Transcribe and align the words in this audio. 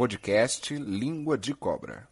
podcast 0.00 0.74
Língua 0.78 1.36
de 1.36 1.52
Cobra. 1.52 2.08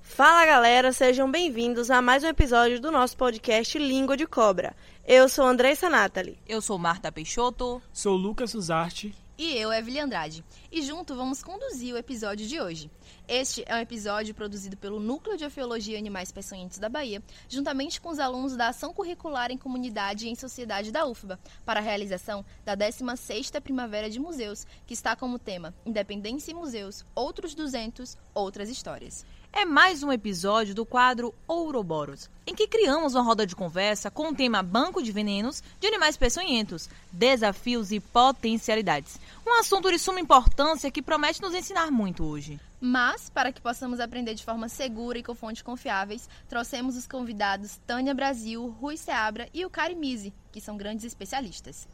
Fala 0.00 0.44
galera, 0.44 0.92
sejam 0.92 1.30
bem-vindos 1.30 1.88
a 1.88 2.02
mais 2.02 2.24
um 2.24 2.26
episódio 2.26 2.80
do 2.80 2.90
nosso 2.90 3.16
podcast 3.16 3.78
Língua 3.78 4.16
de 4.16 4.26
Cobra. 4.26 4.74
Eu 5.06 5.28
sou 5.28 5.46
Andressa 5.46 5.88
Nathalie. 5.88 6.36
Eu 6.48 6.60
sou 6.60 6.76
Marta 6.78 7.12
Peixoto. 7.12 7.80
Sou 7.92 8.16
Lucas 8.16 8.50
Suzarte. 8.50 9.14
E 9.44 9.56
eu, 9.56 9.72
Evelyn 9.72 10.02
Andrade. 10.02 10.44
E 10.70 10.80
junto 10.82 11.16
vamos 11.16 11.42
conduzir 11.42 11.92
o 11.92 11.98
episódio 11.98 12.46
de 12.46 12.60
hoje. 12.60 12.88
Este 13.26 13.64
é 13.66 13.74
um 13.74 13.78
episódio 13.78 14.32
produzido 14.32 14.76
pelo 14.76 15.00
Núcleo 15.00 15.36
de 15.36 15.44
Arqueologia 15.44 15.96
e 15.96 15.98
Animais 15.98 16.30
Peçonhentos 16.30 16.78
da 16.78 16.88
Bahia, 16.88 17.20
juntamente 17.48 18.00
com 18.00 18.10
os 18.10 18.20
alunos 18.20 18.56
da 18.56 18.68
Ação 18.68 18.94
Curricular 18.94 19.50
em 19.50 19.58
Comunidade 19.58 20.28
e 20.28 20.30
em 20.30 20.36
Sociedade 20.36 20.92
da 20.92 21.04
UFBA, 21.06 21.40
para 21.66 21.80
a 21.80 21.82
realização 21.82 22.44
da 22.64 22.76
16ª 22.76 23.60
Primavera 23.60 24.08
de 24.08 24.20
Museus, 24.20 24.64
que 24.86 24.94
está 24.94 25.16
como 25.16 25.40
tema 25.40 25.74
Independência 25.84 26.52
e 26.52 26.54
Museus, 26.54 27.04
Outros 27.12 27.52
200, 27.52 28.16
Outras 28.32 28.68
Histórias 28.68 29.26
é 29.52 29.66
mais 29.66 30.02
um 30.02 30.10
episódio 30.10 30.74
do 30.74 30.86
quadro 30.86 31.34
Ouroboros, 31.46 32.30
em 32.46 32.54
que 32.54 32.66
criamos 32.66 33.14
uma 33.14 33.22
roda 33.22 33.46
de 33.46 33.54
conversa 33.54 34.10
com 34.10 34.30
o 34.30 34.34
tema 34.34 34.62
Banco 34.62 35.02
de 35.02 35.12
Venenos 35.12 35.62
de 35.78 35.86
Animais 35.86 36.16
Peçonhentos, 36.16 36.88
Desafios 37.12 37.92
e 37.92 38.00
Potencialidades. 38.00 39.18
Um 39.46 39.60
assunto 39.60 39.90
de 39.90 39.98
suma 39.98 40.20
importância 40.20 40.90
que 40.90 41.02
promete 41.02 41.42
nos 41.42 41.54
ensinar 41.54 41.90
muito 41.90 42.24
hoje. 42.24 42.58
Mas, 42.80 43.28
para 43.28 43.52
que 43.52 43.60
possamos 43.60 44.00
aprender 44.00 44.34
de 44.34 44.44
forma 44.44 44.68
segura 44.68 45.18
e 45.18 45.22
com 45.22 45.34
fontes 45.34 45.62
confiáveis, 45.62 46.28
trouxemos 46.48 46.96
os 46.96 47.06
convidados 47.06 47.78
Tânia 47.86 48.14
Brasil, 48.14 48.66
Rui 48.80 48.96
Seabra 48.96 49.48
e 49.52 49.66
o 49.66 49.70
Kari 49.70 49.94
Mise, 49.94 50.32
que 50.50 50.60
são 50.60 50.78
grandes 50.78 51.04
especialistas. 51.04 51.86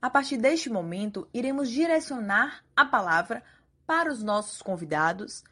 A 0.00 0.10
partir 0.10 0.36
deste 0.36 0.68
momento, 0.68 1.26
iremos 1.32 1.70
direcionar 1.70 2.62
a 2.76 2.84
palavra 2.84 3.42
para 3.86 4.12
os 4.12 4.22
nossos 4.22 4.60
convidados 4.60 5.42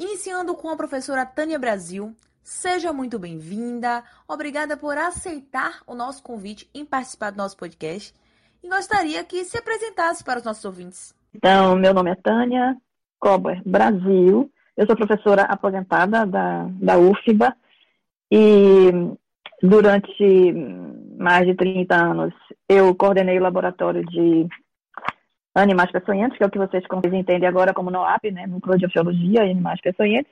Iniciando 0.00 0.54
com 0.54 0.70
a 0.70 0.76
professora 0.76 1.26
Tânia 1.26 1.58
Brasil. 1.58 2.16
Seja 2.42 2.90
muito 2.90 3.18
bem-vinda. 3.18 4.02
Obrigada 4.26 4.74
por 4.74 4.96
aceitar 4.96 5.82
o 5.86 5.94
nosso 5.94 6.22
convite 6.22 6.66
em 6.74 6.86
participar 6.86 7.28
do 7.28 7.36
nosso 7.36 7.54
podcast. 7.54 8.14
E 8.64 8.68
gostaria 8.70 9.22
que 9.22 9.44
se 9.44 9.58
apresentasse 9.58 10.24
para 10.24 10.38
os 10.38 10.44
nossos 10.46 10.64
ouvintes. 10.64 11.14
Então, 11.34 11.76
meu 11.76 11.92
nome 11.92 12.12
é 12.12 12.14
Tânia 12.14 12.78
Cober 13.18 13.60
Brasil. 13.62 14.50
Eu 14.74 14.86
sou 14.86 14.96
professora 14.96 15.42
aposentada 15.42 16.24
da, 16.24 16.66
da 16.80 16.96
UFBA 16.96 17.54
e 18.32 18.90
durante 19.62 20.54
mais 21.18 21.46
de 21.46 21.54
30 21.54 21.94
anos 21.94 22.32
eu 22.66 22.94
coordenei 22.94 23.38
o 23.38 23.42
laboratório 23.42 24.02
de 24.06 24.48
animais 25.54 25.90
peçonhentos, 25.90 26.36
que 26.36 26.44
é 26.44 26.46
o 26.46 26.50
que 26.50 26.58
vocês 26.58 26.84
entendem 27.12 27.48
agora 27.48 27.74
como 27.74 27.90
NOAP, 27.90 28.30
né, 28.30 28.46
Núcleo 28.46 28.78
de 28.78 28.86
Oceologia 28.86 29.44
e 29.44 29.50
Animais 29.50 29.80
Peçonhentos. 29.80 30.30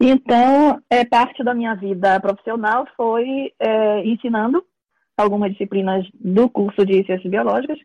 Então, 0.00 0.80
é, 0.90 1.04
parte 1.04 1.42
da 1.42 1.54
minha 1.54 1.74
vida 1.74 2.20
profissional 2.20 2.86
foi 2.96 3.52
é, 3.58 4.04
ensinando 4.04 4.64
algumas 5.16 5.50
disciplinas 5.52 6.06
do 6.14 6.48
curso 6.50 6.84
de 6.84 7.04
Ciências 7.04 7.30
Biológicas 7.30 7.78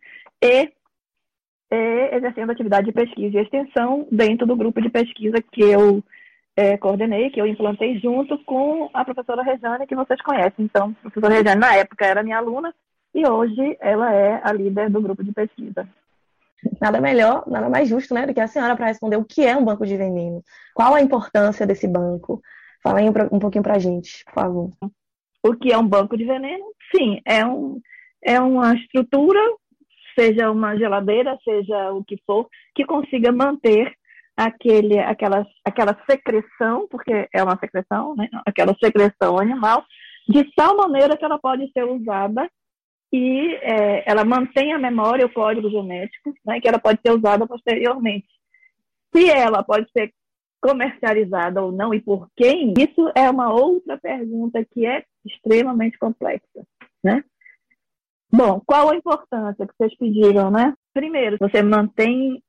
e 0.43 0.69
é, 1.71 2.17
exercendo 2.17 2.51
atividade 2.51 2.87
de 2.87 2.91
pesquisa 2.91 3.37
e 3.37 3.41
extensão 3.41 4.05
dentro 4.11 4.45
do 4.45 4.57
grupo 4.57 4.81
de 4.81 4.89
pesquisa 4.89 5.41
que 5.51 5.61
eu 5.61 6.03
é, 6.55 6.77
coordenei, 6.77 7.29
que 7.29 7.39
eu 7.39 7.47
implantei 7.47 7.97
junto 7.99 8.37
com 8.39 8.89
a 8.93 9.05
professora 9.05 9.41
Rejane, 9.41 9.87
que 9.87 9.95
vocês 9.95 10.21
conhecem. 10.21 10.65
Então, 10.65 10.93
a 10.99 11.09
professora 11.09 11.33
Rejane, 11.33 11.61
na 11.61 11.75
época, 11.75 12.05
era 12.05 12.23
minha 12.23 12.37
aluna 12.37 12.73
e 13.15 13.25
hoje 13.25 13.77
ela 13.79 14.13
é 14.13 14.41
a 14.43 14.51
líder 14.51 14.89
do 14.89 15.01
grupo 15.01 15.23
de 15.23 15.31
pesquisa. 15.31 15.87
Nada 16.79 17.01
melhor, 17.01 17.43
nada 17.47 17.69
mais 17.69 17.87
justo, 17.87 18.13
né, 18.13 18.25
do 18.25 18.33
que 18.33 18.39
a 18.39 18.47
senhora 18.47 18.75
para 18.75 18.87
responder 18.87 19.17
o 19.17 19.25
que 19.25 19.45
é 19.45 19.55
um 19.55 19.65
banco 19.65 19.85
de 19.85 19.97
veneno, 19.97 20.43
qual 20.75 20.93
a 20.93 21.01
importância 21.01 21.65
desse 21.65 21.87
banco. 21.87 22.41
Fala 22.83 22.99
aí 22.99 23.05
um 23.31 23.39
pouquinho 23.39 23.63
para 23.63 23.75
a 23.75 23.79
gente, 23.79 24.23
por 24.25 24.33
favor. 24.33 24.71
O 25.43 25.55
que 25.55 25.71
é 25.71 25.77
um 25.77 25.87
banco 25.87 26.17
de 26.17 26.25
veneno? 26.25 26.63
Sim, 26.95 27.19
é, 27.25 27.45
um, 27.45 27.79
é 28.23 28.39
uma 28.39 28.73
estrutura, 28.75 29.39
seja 30.17 30.51
uma 30.51 30.77
geladeira, 30.77 31.37
seja 31.43 31.91
o 31.91 32.03
que 32.03 32.17
for, 32.25 32.47
que 32.75 32.85
consiga 32.85 33.31
manter 33.31 33.93
aquele, 34.35 34.99
aquela, 34.99 35.45
aquela 35.65 35.97
secreção, 36.09 36.87
porque 36.89 37.27
é 37.33 37.43
uma 37.43 37.57
secreção, 37.57 38.15
né? 38.15 38.27
aquela 38.45 38.75
secreção 38.83 39.39
animal, 39.39 39.83
de 40.27 40.43
tal 40.55 40.77
maneira 40.77 41.17
que 41.17 41.25
ela 41.25 41.39
pode 41.39 41.71
ser 41.71 41.83
usada 41.83 42.49
e 43.11 43.55
é, 43.55 44.09
ela 44.09 44.23
mantém 44.23 44.73
a 44.73 44.79
memória, 44.79 45.25
o 45.25 45.33
código 45.33 45.69
genético, 45.69 46.33
né, 46.45 46.61
que 46.61 46.67
ela 46.67 46.79
pode 46.79 46.99
ser 47.05 47.11
usada 47.11 47.45
posteriormente. 47.45 48.27
Se 49.13 49.29
ela 49.29 49.61
pode 49.63 49.89
ser 49.91 50.13
comercializada 50.61 51.61
ou 51.61 51.71
não 51.71 51.93
e 51.93 51.99
por 51.99 52.29
quem, 52.35 52.73
isso 52.77 53.11
é 53.15 53.29
uma 53.29 53.51
outra 53.51 53.97
pergunta 53.97 54.63
que 54.63 54.85
é 54.85 55.03
extremamente 55.25 55.97
complexa, 55.97 56.65
né? 57.03 57.23
Bom, 58.31 58.61
qual 58.65 58.89
a 58.89 58.95
importância 58.95 59.67
que 59.67 59.73
vocês 59.75 59.97
pediram, 59.97 60.49
né? 60.49 60.73
Primeiro, 60.93 61.37
você 61.37 61.61
mantém 61.61 62.41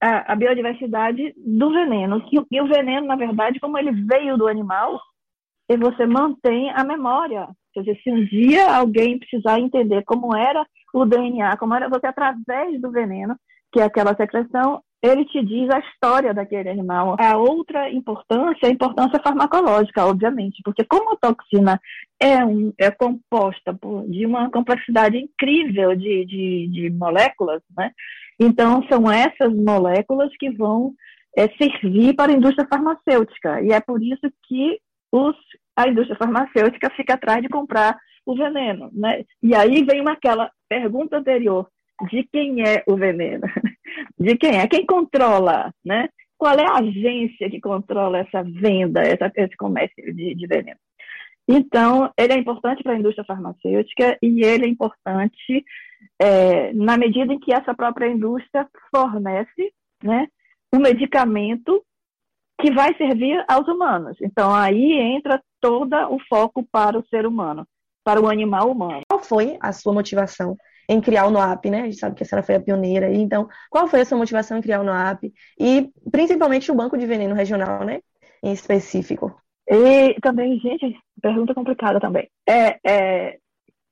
a, 0.00 0.32
a 0.32 0.34
biodiversidade 0.34 1.32
do 1.36 1.70
veneno. 1.70 2.26
E, 2.32 2.56
e 2.56 2.60
o 2.60 2.66
veneno, 2.66 3.06
na 3.06 3.14
verdade, 3.14 3.60
como 3.60 3.78
ele 3.78 3.92
veio 3.92 4.36
do 4.36 4.48
animal, 4.48 5.00
e 5.68 5.76
você 5.76 6.04
mantém 6.06 6.70
a 6.70 6.82
memória 6.82 7.48
Quer 7.72 7.80
dizer, 7.80 8.00
se 8.02 8.10
um 8.10 8.24
dia 8.24 8.74
alguém 8.74 9.18
precisar 9.18 9.58
entender 9.58 10.02
como 10.04 10.36
era 10.36 10.64
o 10.92 11.04
DNA, 11.04 11.56
como 11.56 11.74
era 11.74 11.88
você 11.88 12.06
através 12.06 12.80
do 12.80 12.90
veneno, 12.90 13.36
que 13.72 13.80
é 13.80 13.84
aquela 13.84 14.14
secreção, 14.14 14.82
ele 15.02 15.24
te 15.24 15.44
diz 15.44 15.68
a 15.70 15.80
história 15.80 16.32
daquele 16.32 16.68
animal. 16.68 17.16
A 17.18 17.36
outra 17.36 17.90
importância 17.90 18.66
é 18.66 18.68
a 18.68 18.72
importância 18.72 19.20
farmacológica, 19.20 20.06
obviamente, 20.06 20.62
porque 20.64 20.84
como 20.84 21.12
a 21.12 21.16
toxina 21.16 21.80
é, 22.20 22.44
um, 22.44 22.72
é 22.78 22.90
composta 22.90 23.74
por, 23.74 24.08
de 24.08 24.24
uma 24.24 24.48
complexidade 24.50 25.16
incrível 25.16 25.96
de, 25.96 26.24
de, 26.24 26.68
de 26.68 26.90
moléculas, 26.90 27.62
né? 27.76 27.90
então 28.38 28.86
são 28.88 29.10
essas 29.10 29.52
moléculas 29.52 30.30
que 30.38 30.50
vão 30.50 30.92
é, 31.36 31.48
servir 31.56 32.14
para 32.14 32.30
a 32.30 32.36
indústria 32.36 32.68
farmacêutica. 32.68 33.60
E 33.60 33.72
é 33.72 33.80
por 33.80 34.00
isso 34.00 34.30
que 34.46 34.78
os 35.10 35.34
a 35.76 35.88
indústria 35.88 36.16
farmacêutica 36.16 36.90
fica 36.90 37.14
atrás 37.14 37.42
de 37.42 37.48
comprar 37.48 37.98
o 38.24 38.36
veneno, 38.36 38.90
né? 38.92 39.24
E 39.42 39.54
aí 39.54 39.84
vem 39.84 40.00
uma, 40.00 40.12
aquela 40.12 40.50
pergunta 40.68 41.18
anterior, 41.18 41.68
de 42.10 42.24
quem 42.32 42.62
é 42.62 42.82
o 42.86 42.96
veneno? 42.96 43.42
De 44.18 44.36
quem 44.36 44.58
é? 44.58 44.66
Quem 44.66 44.86
controla, 44.86 45.72
né? 45.84 46.08
Qual 46.38 46.54
é 46.54 46.64
a 46.64 46.78
agência 46.78 47.50
que 47.50 47.60
controla 47.60 48.18
essa 48.18 48.42
venda, 48.42 49.02
essa, 49.02 49.30
esse 49.36 49.56
comércio 49.56 50.14
de, 50.14 50.34
de 50.34 50.46
veneno? 50.46 50.78
Então, 51.46 52.10
ele 52.16 52.32
é 52.32 52.38
importante 52.38 52.82
para 52.82 52.92
a 52.92 52.98
indústria 52.98 53.24
farmacêutica 53.24 54.16
e 54.22 54.44
ele 54.44 54.64
é 54.64 54.68
importante 54.68 55.64
é, 56.20 56.72
na 56.72 56.96
medida 56.96 57.32
em 57.32 57.38
que 57.38 57.52
essa 57.52 57.74
própria 57.74 58.08
indústria 58.08 58.66
fornece 58.94 59.72
né, 60.02 60.26
um 60.72 60.78
medicamento 60.78 61.84
que 62.60 62.72
vai 62.72 62.96
servir 62.96 63.44
aos 63.48 63.66
humanos. 63.66 64.16
Então, 64.22 64.54
aí 64.54 64.92
entra 64.92 65.42
todo 65.62 65.94
o 66.10 66.18
foco 66.28 66.66
para 66.70 66.98
o 66.98 67.06
ser 67.06 67.24
humano, 67.24 67.66
para 68.04 68.20
o 68.20 68.28
animal 68.28 68.70
humano. 68.70 69.02
Qual 69.08 69.22
foi 69.22 69.56
a 69.60 69.72
sua 69.72 69.92
motivação 69.92 70.56
em 70.88 71.00
criar 71.00 71.26
o 71.26 71.30
NOAP, 71.30 71.70
né? 71.70 71.82
A 71.82 71.84
gente 71.84 71.98
sabe 71.98 72.16
que 72.16 72.24
a 72.24 72.26
senhora 72.26 72.44
foi 72.44 72.56
a 72.56 72.60
pioneira. 72.60 73.10
Então, 73.14 73.48
qual 73.70 73.86
foi 73.86 74.00
a 74.00 74.04
sua 74.04 74.18
motivação 74.18 74.58
em 74.58 74.60
criar 74.60 74.80
o 74.80 74.84
NOAP? 74.84 75.32
E, 75.58 75.88
principalmente, 76.10 76.70
o 76.70 76.74
Banco 76.74 76.98
de 76.98 77.06
Veneno 77.06 77.34
Regional, 77.34 77.84
né? 77.84 78.00
Em 78.42 78.52
específico. 78.52 79.34
E 79.68 80.14
também, 80.20 80.58
gente, 80.58 80.98
pergunta 81.22 81.54
complicada 81.54 82.00
também. 82.00 82.28
É, 82.46 82.78
é, 82.84 83.38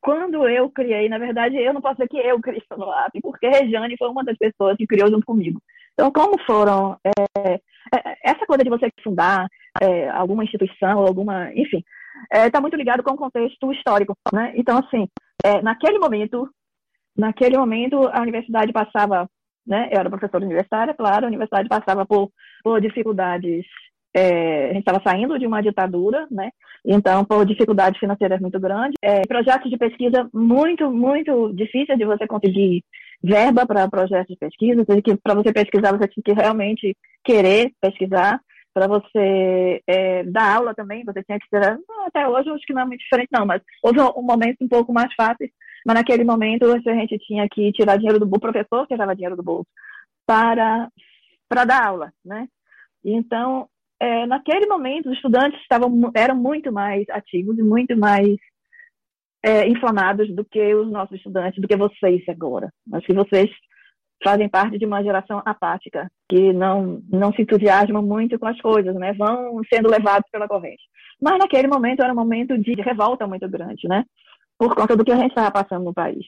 quando 0.00 0.48
eu 0.48 0.68
criei, 0.70 1.08
na 1.08 1.18
verdade, 1.18 1.56
eu 1.56 1.72
não 1.72 1.80
posso 1.80 1.94
dizer 1.96 2.08
que 2.08 2.18
eu 2.18 2.40
criei 2.40 2.62
o 2.72 2.76
NOAP, 2.76 3.20
porque 3.22 3.46
a 3.46 3.50
Regiane 3.50 3.96
foi 3.96 4.08
uma 4.08 4.24
das 4.24 4.36
pessoas 4.36 4.76
que 4.76 4.86
criou 4.86 5.08
junto 5.08 5.24
comigo. 5.24 5.62
Então, 5.94 6.10
como 6.10 6.38
foram 6.44 6.98
é, 7.04 7.54
é, 7.54 7.60
essa 8.24 8.44
coisa 8.46 8.64
de 8.64 8.70
você 8.70 8.90
fundar 9.04 9.46
é, 9.80 10.08
alguma 10.10 10.44
instituição, 10.44 11.00
alguma, 11.00 11.52
enfim, 11.54 11.82
está 12.32 12.58
é, 12.58 12.60
muito 12.60 12.76
ligado 12.76 13.02
com 13.02 13.14
o 13.14 13.18
contexto 13.18 13.72
histórico, 13.72 14.14
né? 14.32 14.52
Então, 14.56 14.78
assim, 14.78 15.08
é, 15.44 15.62
naquele 15.62 15.98
momento, 15.98 16.48
naquele 17.16 17.56
momento, 17.56 18.08
a 18.12 18.20
universidade 18.20 18.72
passava, 18.72 19.28
né? 19.66 19.88
Eu 19.90 20.00
era 20.00 20.10
professora 20.10 20.44
universitária, 20.44 20.94
claro, 20.94 21.24
a 21.24 21.28
universidade 21.28 21.68
passava 21.68 22.04
por, 22.06 22.30
por 22.62 22.80
dificuldades 22.80 23.64
é, 24.14 24.70
a 24.70 24.72
gente 24.72 24.80
estava 24.80 25.00
saindo 25.02 25.38
de 25.38 25.46
uma 25.46 25.62
ditadura, 25.62 26.26
né? 26.30 26.50
Então, 26.84 27.24
por 27.24 27.44
dificuldades 27.44 27.98
financeiras 28.00 28.40
muito 28.40 28.58
grandes, 28.58 28.94
é, 29.02 29.22
projetos 29.22 29.70
de 29.70 29.76
pesquisa 29.76 30.28
muito, 30.32 30.90
muito 30.90 31.52
difíceis 31.52 31.98
de 31.98 32.04
você 32.04 32.26
conseguir 32.26 32.82
verba 33.22 33.66
para 33.66 33.88
projetos 33.88 34.34
de 34.34 34.36
pesquisa, 34.36 34.84
para 35.22 35.34
você 35.34 35.52
pesquisar 35.52 35.96
você 35.96 36.08
tinha 36.08 36.24
que 36.24 36.32
realmente 36.32 36.96
querer 37.22 37.70
pesquisar, 37.80 38.40
para 38.72 38.86
você 38.86 39.82
é, 39.86 40.24
dar 40.24 40.56
aula 40.56 40.74
também, 40.74 41.04
você 41.04 41.22
tinha 41.22 41.38
que 41.38 41.48
ter, 41.50 41.78
até 42.06 42.28
hoje 42.28 42.50
acho 42.50 42.64
que 42.66 42.72
não 42.72 42.82
é 42.82 42.84
muito 42.84 43.00
diferente 43.00 43.28
não, 43.32 43.44
mas 43.44 43.62
houve 43.82 44.00
um 44.00 44.22
momento 44.22 44.58
um 44.60 44.68
pouco 44.68 44.92
mais 44.92 45.12
fácil, 45.14 45.50
mas 45.84 45.94
naquele 45.94 46.24
momento 46.24 46.64
a 46.66 46.78
gente 46.78 47.18
tinha 47.18 47.48
que 47.50 47.72
tirar 47.72 47.96
dinheiro 47.96 48.18
do 48.18 48.26
bolso, 48.26 48.38
o 48.38 48.52
professor 48.52 48.86
tirava 48.86 49.14
dinheiro 49.14 49.36
do 49.36 49.42
bolso 49.42 49.68
para 50.26 50.88
para 51.48 51.64
dar 51.64 51.84
aula, 51.84 52.12
né? 52.24 52.46
Então, 53.04 53.68
é, 53.98 54.24
naquele 54.26 54.66
momento, 54.66 55.10
os 55.10 55.16
estudantes 55.16 55.60
estavam, 55.60 56.10
eram 56.14 56.36
muito 56.36 56.72
mais 56.72 57.04
ativos 57.10 57.58
e 57.58 57.62
muito 57.62 57.96
mais 57.96 58.36
é, 59.42 59.66
inflamados 59.68 60.32
do 60.34 60.44
que 60.44 60.74
os 60.74 60.90
nossos 60.90 61.16
estudantes, 61.16 61.60
do 61.60 61.68
que 61.68 61.76
vocês 61.76 62.22
agora. 62.28 62.72
Acho 62.92 63.06
que 63.06 63.12
vocês 63.12 63.50
fazem 64.22 64.48
parte 64.48 64.78
de 64.78 64.86
uma 64.86 65.02
geração 65.02 65.42
apática, 65.44 66.10
que 66.28 66.52
não, 66.52 67.02
não 67.10 67.32
se 67.32 67.42
entusiasma 67.42 68.02
muito 68.02 68.38
com 68.38 68.46
as 68.46 68.60
coisas, 68.60 68.94
né? 68.94 69.12
Vão 69.14 69.60
sendo 69.72 69.88
levados 69.88 70.28
pela 70.30 70.48
corrente. 70.48 70.82
Mas 71.20 71.38
naquele 71.38 71.68
momento 71.68 72.02
era 72.02 72.12
um 72.12 72.16
momento 72.16 72.56
de 72.58 72.74
revolta 72.74 73.26
muito 73.26 73.48
grande, 73.48 73.88
né? 73.88 74.04
Por 74.58 74.74
conta 74.74 74.96
do 74.96 75.04
que 75.04 75.12
a 75.12 75.16
gente 75.16 75.30
estava 75.30 75.50
passando 75.50 75.84
no 75.84 75.94
país. 75.94 76.24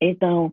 Então, 0.00 0.52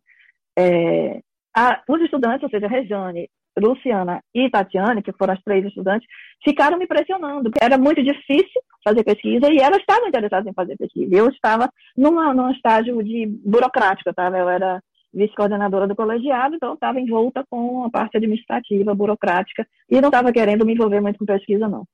é, 0.58 1.22
a, 1.56 1.82
os 1.88 2.02
estudantes, 2.02 2.44
ou 2.44 2.50
seja, 2.50 2.68
Rejane, 2.68 3.30
Luciana 3.60 4.22
e 4.34 4.50
Tatiane, 4.50 5.02
que 5.02 5.12
foram 5.14 5.34
as 5.34 5.42
três 5.42 5.66
estudantes, 5.66 6.08
ficaram 6.44 6.78
me 6.78 6.88
pressionando, 6.88 7.50
porque 7.50 7.64
era 7.64 7.78
muito 7.78 8.04
difícil 8.04 8.62
fazer 8.84 9.04
pesquisa 9.04 9.52
e 9.52 9.58
elas 9.58 9.80
estavam 9.80 10.08
interessadas 10.08 10.48
em 10.48 10.54
fazer 10.54 10.78
pesquisa. 10.78 11.16
Eu 11.16 11.30
estava 11.30 11.70
numa, 11.96 12.34
num 12.34 12.52
estágio 12.52 13.02
de 13.04 13.26
burocrático, 13.44 14.14
tá? 14.14 14.28
eu 14.28 14.50
era 14.50 14.82
vice-coordenadora 15.18 15.88
do 15.88 15.96
colegiado, 15.96 16.56
então 16.56 16.76
estava 16.76 17.00
envolta 17.00 17.44
com 17.50 17.84
a 17.84 17.90
parte 17.90 18.18
administrativa, 18.18 18.94
burocrática, 18.94 19.68
e 19.90 20.00
não 20.00 20.10
estava 20.10 20.32
querendo 20.32 20.66
me 20.66 20.74
envolver 20.74 21.02
muito 21.02 21.20
com 21.20 21.26
pesquisa, 21.26 21.68
não. 21.68 21.86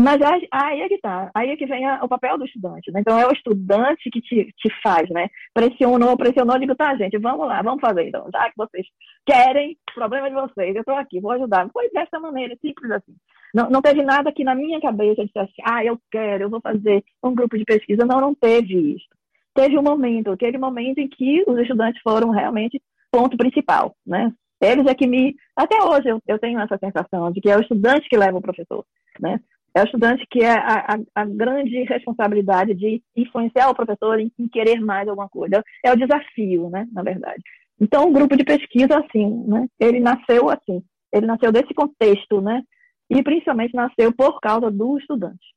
Mas 0.00 0.18
aí 0.52 0.80
é 0.80 0.88
que 0.88 0.98
tá, 0.98 1.28
aí 1.34 1.50
é 1.50 1.56
que 1.56 1.66
vem 1.66 1.84
a, 1.84 2.04
o 2.04 2.08
papel 2.08 2.38
do 2.38 2.44
estudante, 2.44 2.88
né? 2.92 3.00
Então 3.00 3.18
é 3.18 3.26
o 3.26 3.32
estudante 3.32 4.08
que 4.10 4.20
te, 4.20 4.54
te 4.56 4.72
faz, 4.80 5.10
né? 5.10 5.28
Pressionou, 5.52 6.16
pressionou, 6.16 6.56
digo, 6.56 6.76
tá, 6.76 6.94
gente, 6.96 7.18
vamos 7.18 7.48
lá, 7.48 7.60
vamos 7.62 7.80
fazer 7.80 8.06
então. 8.06 8.28
Já 8.32 8.48
que 8.48 8.56
vocês 8.56 8.86
querem, 9.26 9.76
problema 9.92 10.28
de 10.30 10.36
vocês, 10.36 10.72
eu 10.76 10.82
estou 10.82 10.94
aqui, 10.94 11.18
vou 11.20 11.32
ajudar. 11.32 11.68
Foi 11.72 11.90
dessa 11.90 12.20
maneira, 12.20 12.56
simples 12.60 12.88
assim. 12.92 13.12
Não, 13.52 13.68
não 13.68 13.82
teve 13.82 14.04
nada 14.04 14.30
que 14.30 14.44
na 14.44 14.54
minha 14.54 14.80
cabeça 14.80 15.24
dissesse, 15.24 15.54
ah, 15.64 15.84
eu 15.84 15.98
quero, 16.12 16.44
eu 16.44 16.50
vou 16.50 16.60
fazer 16.60 17.02
um 17.20 17.34
grupo 17.34 17.58
de 17.58 17.64
pesquisa. 17.64 18.06
Não, 18.06 18.20
não 18.20 18.32
teve 18.36 18.94
isso 18.94 19.17
teve 19.58 19.76
um 19.76 19.82
momento, 19.82 20.30
aquele 20.30 20.56
momento 20.56 20.98
em 20.98 21.08
que 21.08 21.42
os 21.48 21.58
estudantes 21.58 22.00
foram 22.00 22.30
realmente 22.30 22.80
ponto 23.10 23.36
principal, 23.36 23.96
né? 24.06 24.32
Eles 24.60 24.86
é 24.86 24.94
que 24.94 25.06
me, 25.06 25.34
até 25.56 25.82
hoje 25.82 26.08
eu, 26.08 26.22
eu 26.28 26.38
tenho 26.38 26.60
essa 26.60 26.78
sensação 26.78 27.32
de 27.32 27.40
que 27.40 27.50
é 27.50 27.56
o 27.56 27.60
estudante 27.60 28.08
que 28.08 28.16
leva 28.16 28.38
o 28.38 28.42
professor, 28.42 28.84
né? 29.20 29.40
É 29.74 29.82
o 29.82 29.84
estudante 29.84 30.24
que 30.30 30.44
é 30.44 30.52
a, 30.52 30.94
a, 30.94 31.22
a 31.22 31.24
grande 31.24 31.82
responsabilidade 31.82 32.72
de 32.74 33.02
influenciar 33.16 33.68
o 33.68 33.74
professor 33.74 34.20
em, 34.20 34.30
em, 34.38 34.48
querer 34.48 34.80
mais 34.80 35.08
alguma 35.08 35.28
coisa. 35.28 35.62
É 35.84 35.92
o 35.92 35.96
desafio, 35.96 36.70
né? 36.70 36.86
Na 36.92 37.02
verdade. 37.02 37.42
Então, 37.80 38.08
o 38.08 38.12
grupo 38.12 38.36
de 38.36 38.44
pesquisa, 38.44 38.98
assim, 38.98 39.44
né? 39.46 39.66
Ele 39.78 40.00
nasceu 40.00 40.48
assim. 40.50 40.82
Ele 41.12 41.26
nasceu 41.26 41.50
desse 41.50 41.74
contexto, 41.74 42.40
né? 42.40 42.62
E 43.10 43.22
principalmente 43.22 43.74
nasceu 43.74 44.12
por 44.12 44.40
causa 44.40 44.70
do 44.70 44.98
estudante. 44.98 45.54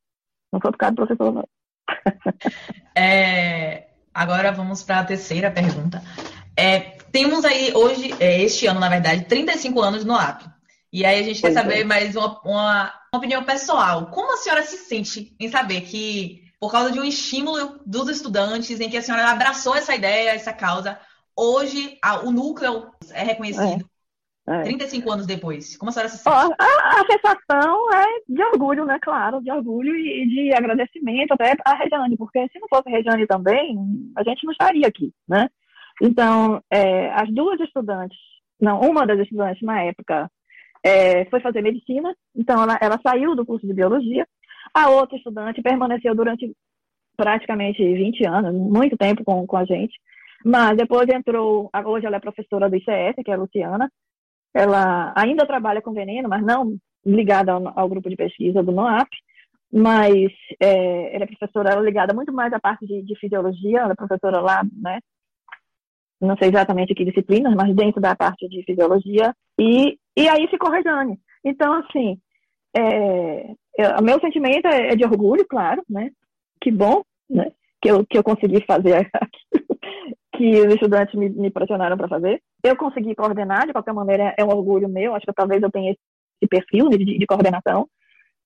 Não 0.51 0.59
foi 0.59 0.71
por 0.71 0.77
causa 0.77 0.95
do 0.95 1.05
professor, 1.05 1.33
não. 1.33 1.47
É, 2.95 3.90
Agora 4.13 4.51
vamos 4.51 4.83
para 4.83 4.99
a 4.99 5.05
terceira 5.05 5.49
pergunta. 5.49 6.03
É, 6.55 6.79
temos 7.11 7.45
aí 7.45 7.73
hoje, 7.73 8.13
é, 8.19 8.41
este 8.41 8.67
ano, 8.67 8.79
na 8.79 8.89
verdade, 8.89 9.25
35 9.25 9.81
anos 9.81 10.05
no 10.05 10.15
AP. 10.15 10.43
E 10.91 11.05
aí 11.05 11.19
a 11.19 11.23
gente 11.23 11.41
quer 11.41 11.53
saber 11.53 11.81
é. 11.81 11.83
mais 11.83 12.15
uma, 12.15 12.41
uma, 12.43 12.93
uma, 13.13 13.17
opinião 13.17 13.43
pessoal. 13.43 14.07
Como 14.07 14.33
a 14.33 14.37
senhora 14.37 14.63
se 14.63 14.77
sente 14.77 15.33
em 15.39 15.49
saber 15.49 15.81
que, 15.81 16.43
por 16.59 16.71
causa 16.71 16.91
de 16.91 16.99
um 16.99 17.03
estímulo 17.03 17.79
dos 17.85 18.09
estudantes, 18.09 18.79
em 18.79 18.89
que 18.89 18.97
a 18.97 19.01
senhora 19.01 19.29
abraçou 19.29 19.75
essa 19.75 19.95
ideia, 19.95 20.31
essa 20.31 20.51
causa, 20.51 20.99
hoje 21.35 21.97
a, 22.03 22.19
o 22.19 22.31
núcleo 22.31 22.91
é 23.11 23.23
reconhecido? 23.23 23.89
É. 24.51 24.63
35 24.63 25.11
anos 25.11 25.25
depois, 25.25 25.77
como 25.77 25.89
a 25.89 25.91
senhora 25.93 26.09
se 26.09 26.17
sente? 26.17 26.35
a, 26.35 27.01
a, 27.01 27.05
sensação 27.05 27.93
é 27.93 28.05
de 28.27 28.43
orgulho, 28.43 28.85
né? 28.85 28.97
Claro, 29.01 29.41
de 29.41 29.49
orgulho 29.49 29.95
e 29.95 30.27
de 30.27 30.53
agradecimento 30.53 31.33
até 31.33 31.55
a 31.63 31.75
Regiane, 31.75 32.17
porque 32.17 32.47
se 32.49 32.59
não 32.59 32.67
fosse 32.67 32.89
a 32.89 32.91
Regiane 32.91 33.25
também, 33.25 33.77
a 34.15 34.23
gente 34.23 34.43
não 34.43 34.51
estaria 34.51 34.87
aqui, 34.87 35.13
né? 35.27 35.47
Então, 36.01 36.61
é, 36.69 37.11
as 37.13 37.31
duas 37.31 37.59
estudantes, 37.61 38.17
não, 38.59 38.81
uma 38.81 39.05
das 39.05 39.19
estudantes 39.19 39.61
na 39.61 39.83
época 39.83 40.29
é, 40.83 41.25
foi 41.25 41.39
fazer 41.39 41.61
medicina, 41.61 42.13
então 42.35 42.61
ela, 42.61 42.77
ela 42.81 42.99
saiu 43.05 43.35
do 43.35 43.45
curso 43.45 43.65
de 43.65 43.73
biologia, 43.73 44.27
a 44.73 44.89
outra 44.89 45.15
estudante 45.17 45.61
permaneceu 45.61 46.13
durante 46.13 46.51
praticamente 47.15 47.81
20 47.81 48.27
anos, 48.27 48.53
muito 48.53 48.97
tempo 48.97 49.23
com, 49.23 49.45
com 49.45 49.57
a 49.57 49.65
gente, 49.65 49.93
mas 50.43 50.75
depois 50.75 51.07
entrou, 51.09 51.69
hoje 51.85 52.05
ela 52.05 52.17
é 52.17 52.19
professora 52.19 52.69
do 52.69 52.75
ICS, 52.75 53.23
que 53.23 53.31
é 53.31 53.33
a 53.33 53.37
Luciana, 53.37 53.91
ela 54.53 55.13
ainda 55.15 55.45
trabalha 55.45 55.81
com 55.81 55.93
veneno, 55.93 56.29
mas 56.29 56.43
não 56.43 56.77
ligada 57.05 57.53
ao, 57.53 57.79
ao 57.79 57.89
grupo 57.89 58.09
de 58.09 58.15
pesquisa 58.15 58.61
do 58.61 58.71
NOAP, 58.71 59.09
mas 59.71 60.31
é, 60.59 61.15
ela 61.15 61.23
é 61.23 61.27
professora, 61.27 61.71
ela 61.71 61.81
é 61.81 61.85
ligada 61.85 62.13
muito 62.13 62.33
mais 62.33 62.51
à 62.51 62.59
parte 62.59 62.85
de, 62.85 63.01
de, 63.01 63.15
fisiologia, 63.17 63.79
ela 63.79 63.93
é 63.93 63.95
professora 63.95 64.41
lá, 64.41 64.63
né? 64.73 64.99
Não 66.19 66.35
sei 66.37 66.49
exatamente 66.49 66.93
que 66.93 67.05
disciplinas, 67.05 67.55
mas 67.55 67.75
dentro 67.75 67.99
da 67.99 68.15
parte 68.15 68.47
de 68.47 68.63
fisiologia, 68.63 69.33
e, 69.59 69.97
e 70.15 70.29
aí 70.29 70.47
ficou 70.49 70.69
Rejane. 70.69 71.17
Então, 71.43 71.73
assim, 71.73 72.19
é, 72.75 73.55
o 73.99 74.03
meu 74.03 74.19
sentimento 74.19 74.67
é, 74.67 74.89
é 74.89 74.95
de 74.95 75.05
orgulho, 75.05 75.45
claro, 75.47 75.81
né? 75.89 76.11
Que 76.59 76.69
bom, 76.69 77.01
né? 77.29 77.51
Que 77.81 77.89
eu, 77.89 78.05
que 78.05 78.17
eu 78.17 78.23
consegui 78.23 78.63
fazer 78.65 79.09
aquilo 79.13 79.60
que 80.41 80.59
os 80.59 80.73
estudantes 80.73 81.13
me, 81.13 81.29
me 81.29 81.51
pressionaram 81.51 81.95
para 81.95 82.07
fazer. 82.07 82.41
Eu 82.63 82.75
consegui 82.75 83.13
coordenar, 83.13 83.67
de 83.67 83.73
qualquer 83.73 83.93
maneira, 83.93 84.33
é 84.35 84.43
um 84.43 84.49
orgulho 84.49 84.89
meu. 84.89 85.13
Acho 85.13 85.25
que 85.27 85.33
talvez 85.33 85.61
eu 85.61 85.69
tenha 85.69 85.91
esse 85.91 86.49
perfil 86.49 86.89
de, 86.89 87.19
de 87.19 87.25
coordenação 87.27 87.87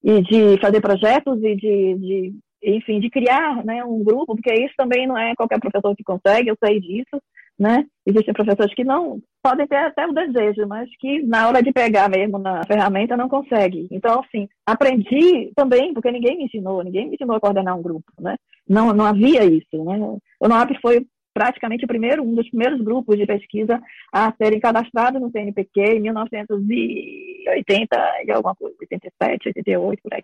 e 0.04 0.22
de 0.22 0.60
fazer 0.60 0.82
projetos 0.82 1.42
e 1.42 1.56
de, 1.56 1.96
de, 1.96 2.34
enfim, 2.62 3.00
de 3.00 3.10
criar 3.10 3.64
né, 3.64 3.84
um 3.86 4.04
grupo, 4.04 4.36
porque 4.36 4.54
isso 4.54 4.74
também 4.78 5.08
não 5.08 5.18
é 5.18 5.34
qualquer 5.36 5.60
professor 5.60 5.96
que 5.96 6.04
consegue, 6.04 6.50
eu 6.50 6.58
sei 6.62 6.82
disso, 6.82 7.22
né? 7.58 7.86
Existem 8.06 8.34
professores 8.34 8.76
que 8.76 8.84
não 8.84 9.20
podem 9.42 9.66
ter 9.66 9.78
até 9.78 10.06
o 10.06 10.12
desejo, 10.12 10.68
mas 10.68 10.90
que 11.00 11.24
na 11.24 11.48
hora 11.48 11.64
de 11.64 11.72
pegar 11.72 12.10
mesmo 12.10 12.38
na 12.38 12.62
ferramenta 12.66 13.16
não 13.16 13.30
consegue. 13.30 13.88
Então, 13.90 14.20
assim, 14.20 14.50
aprendi 14.66 15.50
também, 15.56 15.94
porque 15.94 16.12
ninguém 16.12 16.38
me 16.38 16.44
ensinou, 16.44 16.84
ninguém 16.84 17.08
me 17.08 17.16
ensinou 17.16 17.38
a 17.38 17.40
coordenar 17.40 17.78
um 17.78 17.82
grupo, 17.82 18.12
né? 18.20 18.36
Não, 18.68 18.94
não 18.94 19.06
havia 19.06 19.46
isso, 19.46 19.82
né? 19.86 19.98
O 20.42 20.48
NOAP 20.50 20.72
foi 20.82 21.06
praticamente 21.36 21.84
o 21.84 21.88
primeiro, 21.88 22.24
um 22.24 22.34
dos 22.34 22.50
primeiros 22.50 22.80
grupos 22.80 23.18
de 23.18 23.26
pesquisa 23.26 23.82
a 24.12 24.34
serem 24.42 24.58
cadastrados 24.58 25.22
no 25.22 25.30
CNPq 25.30 25.82
em 25.82 26.00
1980 26.00 28.24
e 28.26 28.32
alguma 28.32 28.56
coisa, 28.56 28.74
87, 28.80 29.50
88, 29.50 30.02
por 30.02 30.14
aí, 30.14 30.24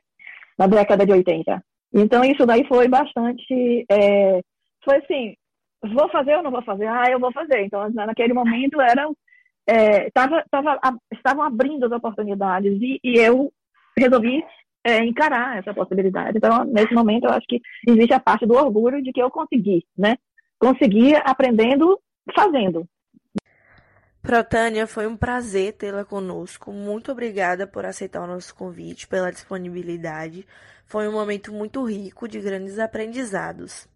na 0.57 0.67
década 0.67 1.05
de 1.05 1.11
80. 1.11 1.61
Então, 1.93 2.23
isso 2.23 2.45
daí 2.45 2.65
foi 2.65 2.87
bastante. 2.87 3.85
É, 3.91 4.41
foi 4.85 4.99
assim: 4.99 5.35
vou 5.93 6.07
fazer 6.09 6.37
ou 6.37 6.43
não 6.43 6.51
vou 6.51 6.63
fazer? 6.63 6.87
Ah, 6.87 7.11
eu 7.11 7.19
vou 7.19 7.33
fazer. 7.33 7.65
Então, 7.65 7.89
naquele 7.89 8.33
momento, 8.33 8.79
eram. 8.79 9.13
É, 9.67 10.09
tava, 10.11 10.43
tava, 10.49 10.79
estavam 11.13 11.43
abrindo 11.43 11.85
as 11.85 11.91
oportunidades 11.91 12.81
e, 12.81 12.99
e 13.03 13.19
eu 13.19 13.51
resolvi 13.99 14.43
é, 14.83 15.03
encarar 15.03 15.57
essa 15.57 15.73
possibilidade. 15.73 16.37
Então, 16.37 16.63
nesse 16.63 16.93
momento, 16.93 17.25
eu 17.25 17.31
acho 17.31 17.45
que 17.47 17.59
existe 17.85 18.13
a 18.13 18.19
parte 18.19 18.45
do 18.45 18.55
orgulho 18.55 19.03
de 19.03 19.11
que 19.11 19.21
eu 19.21 19.29
consegui, 19.29 19.85
né? 19.97 20.15
Conseguir 20.61 21.15
aprendendo 21.25 21.99
fazendo. 22.35 22.87
Protânia, 24.21 24.85
foi 24.85 25.07
um 25.07 25.17
prazer 25.17 25.73
tê-la 25.73 26.05
conosco. 26.05 26.71
Muito 26.71 27.11
obrigada 27.11 27.65
por 27.65 27.83
aceitar 27.83 28.21
o 28.21 28.27
nosso 28.27 28.53
convite, 28.53 29.07
pela 29.07 29.31
disponibilidade. 29.31 30.45
Foi 30.85 31.07
um 31.07 31.11
momento 31.11 31.51
muito 31.51 31.83
rico 31.83 32.27
de 32.27 32.39
grandes 32.39 32.77
aprendizados. 32.77 33.87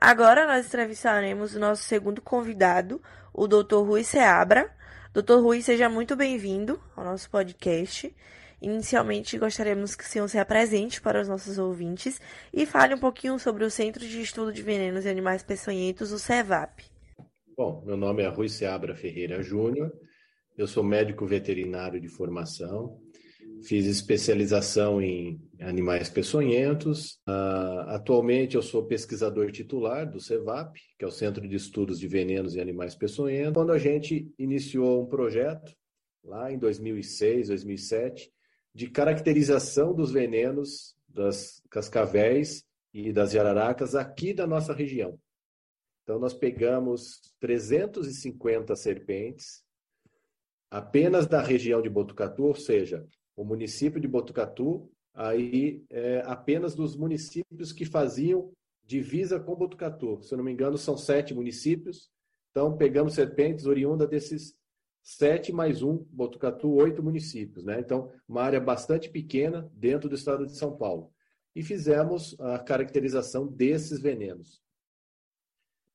Agora 0.00 0.46
nós 0.46 0.66
entrevistaremos 0.66 1.54
o 1.54 1.60
nosso 1.60 1.82
segundo 1.82 2.22
convidado, 2.22 3.02
o 3.34 3.46
Dr. 3.46 3.82
Rui 3.86 4.04
Seabra. 4.04 4.74
Dr. 5.12 5.40
Rui, 5.42 5.60
seja 5.60 5.90
muito 5.90 6.16
bem-vindo 6.16 6.80
ao 6.96 7.04
nosso 7.04 7.28
podcast. 7.28 8.14
Inicialmente, 8.60 9.38
gostaríamos 9.38 9.94
que 9.94 10.02
o 10.02 10.06
senhor 10.06 10.28
se 10.28 10.38
apresente 10.38 11.00
para 11.00 11.20
os 11.20 11.28
nossos 11.28 11.58
ouvintes 11.58 12.20
e 12.52 12.66
fale 12.66 12.94
um 12.94 12.98
pouquinho 12.98 13.38
sobre 13.38 13.64
o 13.64 13.70
Centro 13.70 14.06
de 14.06 14.20
Estudo 14.20 14.52
de 14.52 14.62
Venenos 14.62 15.04
e 15.04 15.08
Animais 15.08 15.42
Peçonhentos, 15.42 16.10
o 16.10 16.18
CEVAP. 16.18 16.84
Bom, 17.56 17.82
meu 17.86 17.96
nome 17.96 18.22
é 18.22 18.28
Rui 18.28 18.48
Seabra 18.48 18.96
Ferreira 18.96 19.42
Júnior, 19.42 19.92
eu 20.56 20.66
sou 20.66 20.82
médico 20.82 21.24
veterinário 21.24 22.00
de 22.00 22.08
formação, 22.08 23.00
fiz 23.62 23.86
especialização 23.86 25.00
em 25.00 25.40
animais 25.60 26.08
peçonhentos. 26.08 27.20
Uh, 27.28 27.86
atualmente 27.88 28.56
eu 28.56 28.62
sou 28.62 28.86
pesquisador 28.86 29.50
titular 29.50 30.10
do 30.10 30.20
CEVAP, 30.20 30.78
que 30.98 31.04
é 31.04 31.08
o 31.08 31.12
Centro 31.12 31.46
de 31.48 31.56
Estudos 31.56 31.98
de 31.98 32.08
Venenos 32.08 32.54
e 32.54 32.60
Animais 32.60 32.94
Peçonhentos. 32.94 33.54
Quando 33.54 33.72
a 33.72 33.78
gente 33.78 34.32
iniciou 34.38 35.02
um 35.02 35.06
projeto, 35.06 35.72
lá 36.24 36.52
em 36.52 36.58
2006, 36.58 37.48
2007, 37.48 38.30
de 38.78 38.88
caracterização 38.88 39.92
dos 39.92 40.12
venenos 40.12 40.96
das 41.08 41.60
cascavéis 41.68 42.64
e 42.94 43.12
das 43.12 43.32
jararacas 43.32 43.96
aqui 43.96 44.32
da 44.32 44.46
nossa 44.46 44.72
região. 44.72 45.18
Então, 46.04 46.20
nós 46.20 46.32
pegamos 46.32 47.20
350 47.40 48.76
serpentes 48.76 49.64
apenas 50.70 51.26
da 51.26 51.42
região 51.42 51.82
de 51.82 51.90
Botucatu, 51.90 52.44
ou 52.44 52.54
seja, 52.54 53.04
o 53.34 53.42
município 53.42 54.00
de 54.00 54.06
Botucatu, 54.06 54.88
aí 55.12 55.84
é, 55.90 56.22
apenas 56.24 56.76
dos 56.76 56.94
municípios 56.94 57.72
que 57.72 57.84
faziam 57.84 58.52
divisa 58.84 59.40
com 59.40 59.56
Botucatu. 59.56 60.22
Se 60.22 60.32
eu 60.32 60.38
não 60.38 60.44
me 60.44 60.52
engano, 60.52 60.78
são 60.78 60.96
sete 60.96 61.34
municípios. 61.34 62.08
Então, 62.52 62.76
pegamos 62.76 63.14
serpentes 63.14 63.66
oriunda 63.66 64.06
desses 64.06 64.56
sete 65.08 65.54
mais 65.54 65.82
um, 65.82 66.04
Botucatu, 66.10 66.70
oito 66.74 67.02
municípios. 67.02 67.64
Né? 67.64 67.80
Então, 67.80 68.12
uma 68.28 68.42
área 68.42 68.60
bastante 68.60 69.08
pequena 69.08 69.66
dentro 69.72 70.06
do 70.06 70.14
estado 70.14 70.44
de 70.44 70.54
São 70.54 70.76
Paulo. 70.76 71.10
E 71.56 71.62
fizemos 71.62 72.38
a 72.38 72.58
caracterização 72.58 73.46
desses 73.46 74.00
venenos. 74.00 74.62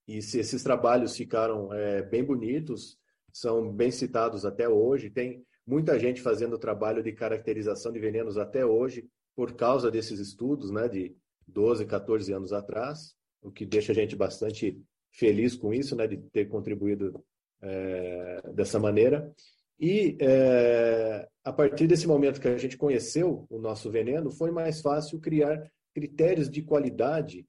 E 0.08 0.20
se 0.20 0.40
esses 0.40 0.64
trabalhos 0.64 1.16
ficaram 1.16 1.72
é, 1.72 2.02
bem 2.02 2.24
bonitos, 2.24 2.98
são 3.32 3.72
bem 3.72 3.92
citados 3.92 4.46
até 4.48 4.68
hoje. 4.68 5.12
Tem 5.12 5.46
muita 5.66 6.00
gente 6.00 6.20
fazendo 6.20 6.58
trabalho 6.58 7.04
de 7.04 7.12
caracterização 7.12 7.92
de 7.92 8.00
venenos 8.00 8.36
até 8.36 8.66
hoje, 8.66 9.08
por 9.36 9.54
causa 9.54 9.92
desses 9.92 10.20
estudos, 10.20 10.72
né, 10.72 10.88
de 10.88 11.16
12, 11.48 11.86
14 11.86 12.34
anos 12.34 12.52
atrás, 12.52 13.16
o 13.44 13.52
que 13.52 13.64
deixa 13.64 13.92
a 13.92 13.96
gente 13.96 14.16
bastante 14.16 14.82
feliz 15.12 15.56
com 15.56 15.72
isso, 15.72 15.96
né, 15.96 16.08
de 16.08 16.18
ter 16.18 16.46
contribuído 16.46 17.24
é, 17.64 18.42
dessa 18.54 18.80
maneira. 18.80 19.32
E 19.80 20.18
é, 20.20 21.28
a 21.44 21.52
partir 21.52 21.88
desse 21.88 22.08
momento 22.08 22.40
que 22.40 22.48
a 22.48 22.58
gente 22.58 22.78
conheceu 22.78 23.46
o 23.50 23.58
nosso 23.58 23.90
veneno, 23.90 24.32
foi 24.32 24.52
mais 24.52 24.82
fácil 24.82 25.20
criar 25.20 25.62
critérios 25.94 26.50
de 26.50 26.62
qualidade 26.62 27.46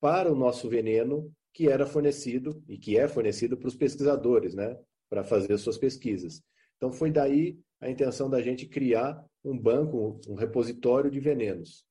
para 0.00 0.32
o 0.32 0.36
nosso 0.36 0.68
veneno 0.68 1.32
que 1.52 1.68
era 1.68 1.86
fornecido 1.86 2.62
e 2.68 2.78
que 2.78 2.96
é 2.96 3.08
fornecido 3.08 3.56
para 3.56 3.68
os 3.68 3.74
pesquisadores, 3.74 4.54
né, 4.54 4.78
para 5.10 5.24
fazer 5.24 5.56
suas 5.58 5.76
pesquisas. 5.76 6.42
Então 6.76 6.92
foi 6.92 7.10
daí 7.10 7.58
a 7.80 7.90
intenção 7.90 8.30
da 8.30 8.40
gente 8.40 8.66
criar 8.66 9.24
um 9.44 9.58
banco, 9.58 10.20
um 10.28 10.34
repositório 10.34 11.10
de 11.10 11.18
venenos. 11.18 11.84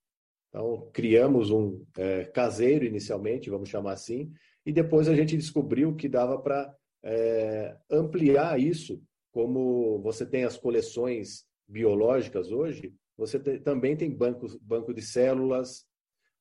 Então 0.49 0.89
criamos 0.93 1.51
um 1.51 1.83
é, 1.97 2.23
caseiro 2.25 2.85
inicialmente, 2.85 3.49
vamos 3.49 3.67
chamar 3.67 3.93
assim, 3.93 4.31
e 4.65 4.71
depois 4.71 5.07
a 5.07 5.15
gente 5.15 5.35
descobriu 5.35 5.95
que 5.95 6.07
dava 6.07 6.39
para 6.39 6.73
é, 7.07 7.77
ampliar 7.89 8.59
isso, 8.59 9.01
como 9.31 10.01
você 10.01 10.25
tem 10.25 10.43
as 10.43 10.57
coleções 10.57 11.45
biológicas 11.65 12.51
hoje, 12.51 12.93
você 13.17 13.39
tem, 13.39 13.59
também 13.61 13.95
tem 13.95 14.13
bancos, 14.13 14.57
banco 14.57 14.93
de 14.93 15.01
células, 15.01 15.85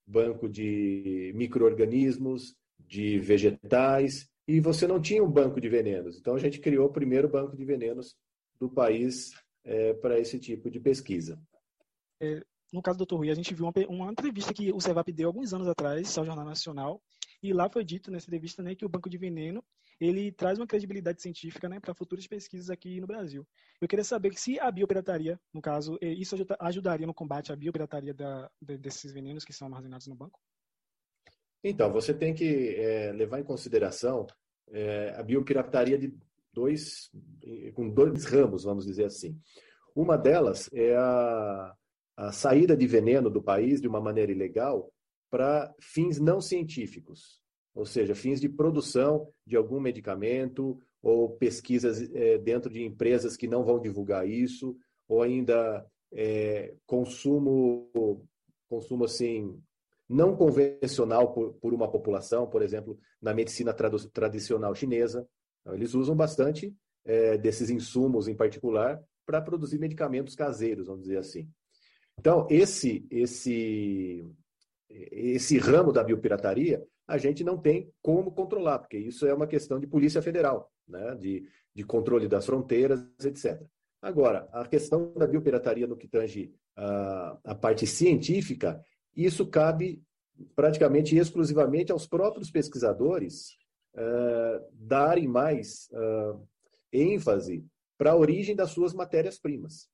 banco 0.05 0.49
de 0.49 1.33
micro-organismos, 1.37 2.57
de 2.81 3.19
vegetais, 3.21 4.29
e 4.47 4.61
você 4.61 4.89
não 4.89 5.01
tinha 5.01 5.23
um 5.23 5.31
banco 5.31 5.61
de 5.61 5.69
venenos. 5.69 6.19
Então 6.19 6.35
a 6.35 6.39
gente 6.39 6.61
criou 6.61 6.87
o 6.87 6.93
primeiro 6.93 7.29
banco 7.29 7.57
de 7.57 7.65
venenos 7.65 8.17
do 8.59 8.69
país 8.69 9.31
é, 9.65 9.95
para 9.95 10.19
esse 10.19 10.39
tipo 10.39 10.69
de 10.69 10.81
pesquisa. 10.81 11.41
É, 12.21 12.43
no 12.73 12.83
caso 12.83 12.99
do 12.99 13.07
Dr. 13.07 13.17
Rui, 13.17 13.31
a 13.31 13.35
gente 13.35 13.55
viu 13.55 13.67
uma, 13.67 13.73
uma 13.89 14.11
entrevista 14.11 14.53
que 14.53 14.73
o 14.73 14.81
CEVAP 14.81 15.13
deu 15.13 15.29
alguns 15.29 15.53
anos 15.55 15.69
atrás 15.69 16.17
ao 16.19 16.25
Jornal 16.25 16.45
Nacional, 16.45 17.01
e 17.43 17.53
lá 17.53 17.69
foi 17.69 17.85
dito 17.85 18.11
nessa 18.11 18.27
entrevista 18.27 18.63
né, 18.63 18.75
que 18.75 18.85
o 18.85 18.89
banco 18.89 19.09
de 19.09 19.19
veneno 19.19 19.65
ele 20.01 20.31
traz 20.31 20.59
uma 20.59 20.67
credibilidade 20.67 21.23
científica 21.23 21.69
né, 21.69 21.81
para 21.81 21.95
futuras 21.95 22.27
pesquisas 22.27 22.71
aqui 22.71 23.01
no 23.01 23.07
Brasil. 23.07 23.47
Eu 23.81 23.89
queria 23.89 24.05
saber 24.05 24.35
se 24.35 24.59
a 24.61 24.71
biopirataria, 24.71 25.41
no 25.53 25.63
caso, 25.63 25.99
é, 26.03 26.09
isso 26.09 26.37
ajudaria 26.61 27.07
no 27.07 27.15
combate 27.15 27.53
à 27.53 27.57
biopirataria 27.57 28.13
da, 28.13 28.51
desses 28.61 29.13
venenos 29.13 29.45
que 29.45 29.53
são 29.53 29.69
armazenados 29.69 30.07
no 30.07 30.15
banco? 30.15 30.39
Então, 31.65 31.93
você 31.93 32.13
tem 32.13 32.35
que 32.35 32.77
é, 32.77 33.13
levar 33.13 33.41
em 33.41 33.45
consideração 33.45 34.27
é, 34.69 35.15
a 35.17 35.23
biopirataria 35.23 35.99
de 35.99 36.15
dois, 36.53 37.11
com 37.75 37.89
dois 37.89 38.25
ramos, 38.25 38.65
vamos 38.65 38.85
dizer 38.85 39.05
assim. 39.05 39.39
Uma 39.95 40.17
delas 40.17 40.71
é 40.73 40.95
a, 40.95 41.75
a 42.17 42.33
saída 42.33 42.77
de 42.77 42.87
veneno 42.87 43.31
do 43.31 43.43
país 43.43 43.81
de 43.81 43.89
uma 43.89 44.01
maneira 44.01 44.31
ilegal 44.31 44.93
para 45.31 45.75
fins 45.81 46.19
não 46.19 46.41
científicos, 46.41 47.41
ou 47.75 47.85
seja, 47.85 48.15
fins 48.15 48.41
de 48.41 48.49
produção 48.49 49.29
de 49.47 49.57
algum 49.57 49.81
medicamento 49.81 50.81
ou 51.03 51.31
pesquisas 51.37 52.11
é, 52.15 52.39
dentro 52.39 52.73
de 52.73 52.83
empresas 52.85 53.37
que 53.37 53.47
não 53.47 53.65
vão 53.65 53.81
divulgar 53.81 54.29
isso, 54.29 54.77
ou 55.09 55.23
ainda 55.23 55.87
é, 56.13 56.75
consumo, 56.87 57.91
consumo 58.69 59.05
assim 59.05 59.61
não 60.09 60.37
convencional 60.37 61.33
por, 61.33 61.55
por 61.55 61.75
uma 61.75 61.91
população, 61.91 62.47
por 62.47 62.63
exemplo, 62.63 62.99
na 63.21 63.35
medicina 63.35 63.75
tradicional 63.75 64.75
chinesa. 64.75 65.29
Então, 65.61 65.75
eles 65.75 65.95
usam 65.95 66.15
bastante 66.15 66.75
é, 67.05 67.37
desses 67.37 67.71
insumos 67.71 68.29
em 68.29 68.35
particular 68.35 69.03
para 69.25 69.43
produzir 69.43 69.79
medicamentos 69.79 70.37
caseiros, 70.37 70.87
vamos 70.87 71.03
dizer 71.03 71.19
assim. 71.19 71.49
Então, 72.19 72.47
esse, 72.49 73.07
esse, 73.11 74.25
esse 74.89 75.59
ramo 75.59 75.93
da 75.93 76.03
biopirataria, 76.03 76.85
a 77.07 77.19
gente 77.19 77.45
não 77.45 77.59
tem 77.59 77.93
como 78.03 78.33
controlar, 78.33 78.79
porque 78.79 78.99
isso 78.99 79.27
é 79.27 79.35
uma 79.35 79.47
questão 79.47 79.79
de 79.79 79.87
polícia 79.87 80.21
federal, 80.21 80.73
né? 80.87 81.15
de, 81.15 81.49
de 81.75 81.85
controle 81.85 82.29
das 82.29 82.47
fronteiras, 82.47 83.01
etc. 83.25 83.63
Agora, 84.01 84.49
a 84.53 84.67
questão 84.67 85.13
da 85.15 85.27
biopirataria 85.27 85.87
no 85.87 85.97
que 85.97 86.09
tange 86.09 86.53
a, 86.77 87.39
a 87.45 87.55
parte 87.55 87.87
científica, 87.87 88.81
isso 89.17 89.47
cabe 89.47 90.03
praticamente 90.55 91.17
exclusivamente 91.17 91.91
aos 91.91 92.07
próprios 92.07 92.51
pesquisadores 92.51 93.57
uh, 93.95 94.65
darem 94.73 95.27
mais 95.27 95.89
uh, 95.93 96.47
ênfase 96.93 97.65
para 97.97 98.13
a 98.13 98.17
origem 98.17 98.55
das 98.55 98.71
suas 98.71 98.93
matérias-primas. 98.93 99.89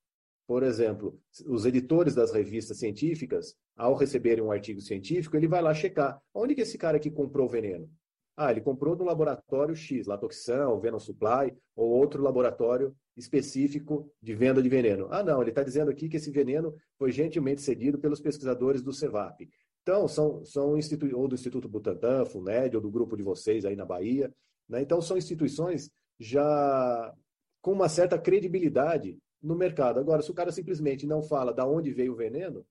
Por 0.46 0.62
exemplo, 0.62 1.20
os 1.46 1.64
editores 1.64 2.14
das 2.14 2.32
revistas 2.32 2.78
científicas, 2.78 3.54
ao 3.76 3.94
receberem 3.94 4.44
um 4.44 4.52
artigo 4.52 4.80
científico, 4.80 5.36
ele 5.36 5.48
vai 5.48 5.62
lá 5.62 5.72
checar 5.72 6.20
onde 6.34 6.54
que 6.54 6.60
esse 6.60 6.76
cara 6.78 6.96
aqui 6.96 7.10
comprou 7.10 7.46
o 7.46 7.50
veneno. 7.50 7.90
Ah, 8.36 8.50
ele 8.50 8.60
comprou 8.60 8.96
no 8.96 9.04
laboratório 9.04 9.74
X, 9.74 10.06
Latoxan, 10.06 10.78
Venom 10.80 10.98
Supply, 10.98 11.54
ou 11.76 11.90
outro 11.90 12.22
laboratório 12.22 12.94
específico 13.16 14.10
de 14.22 14.34
venda 14.34 14.62
de 14.62 14.68
veneno. 14.68 15.06
Ah, 15.10 15.22
não, 15.22 15.40
ele 15.42 15.50
está 15.50 15.62
dizendo 15.62 15.90
aqui 15.90 16.08
que 16.08 16.16
esse 16.16 16.30
veneno 16.30 16.74
foi 16.98 17.12
gentilmente 17.12 17.60
cedido 17.60 17.98
pelos 17.98 18.20
pesquisadores 18.20 18.82
do 18.82 18.92
CEVAP. 18.92 19.48
Então, 19.82 20.08
são, 20.08 20.44
são 20.44 20.78
institu 20.78 21.14
ou 21.16 21.28
do 21.28 21.34
Instituto 21.34 21.68
Butantan, 21.68 22.24
FUNED, 22.24 22.76
ou 22.76 22.82
do 22.82 22.90
grupo 22.90 23.16
de 23.16 23.22
vocês 23.22 23.64
aí 23.64 23.76
na 23.76 23.84
Bahia. 23.84 24.32
Né? 24.68 24.80
Então, 24.80 25.02
são 25.02 25.18
instituições 25.18 25.90
já 26.18 27.12
com 27.60 27.72
uma 27.72 27.88
certa 27.88 28.18
credibilidade 28.18 29.18
no 29.42 29.56
mercado. 29.56 29.98
Agora, 29.98 30.22
se 30.22 30.30
o 30.30 30.34
cara 30.34 30.52
simplesmente 30.52 31.06
não 31.06 31.22
fala 31.22 31.52
de 31.52 31.62
onde 31.62 31.92
veio 31.92 32.12
o 32.12 32.16
veneno, 32.16 32.64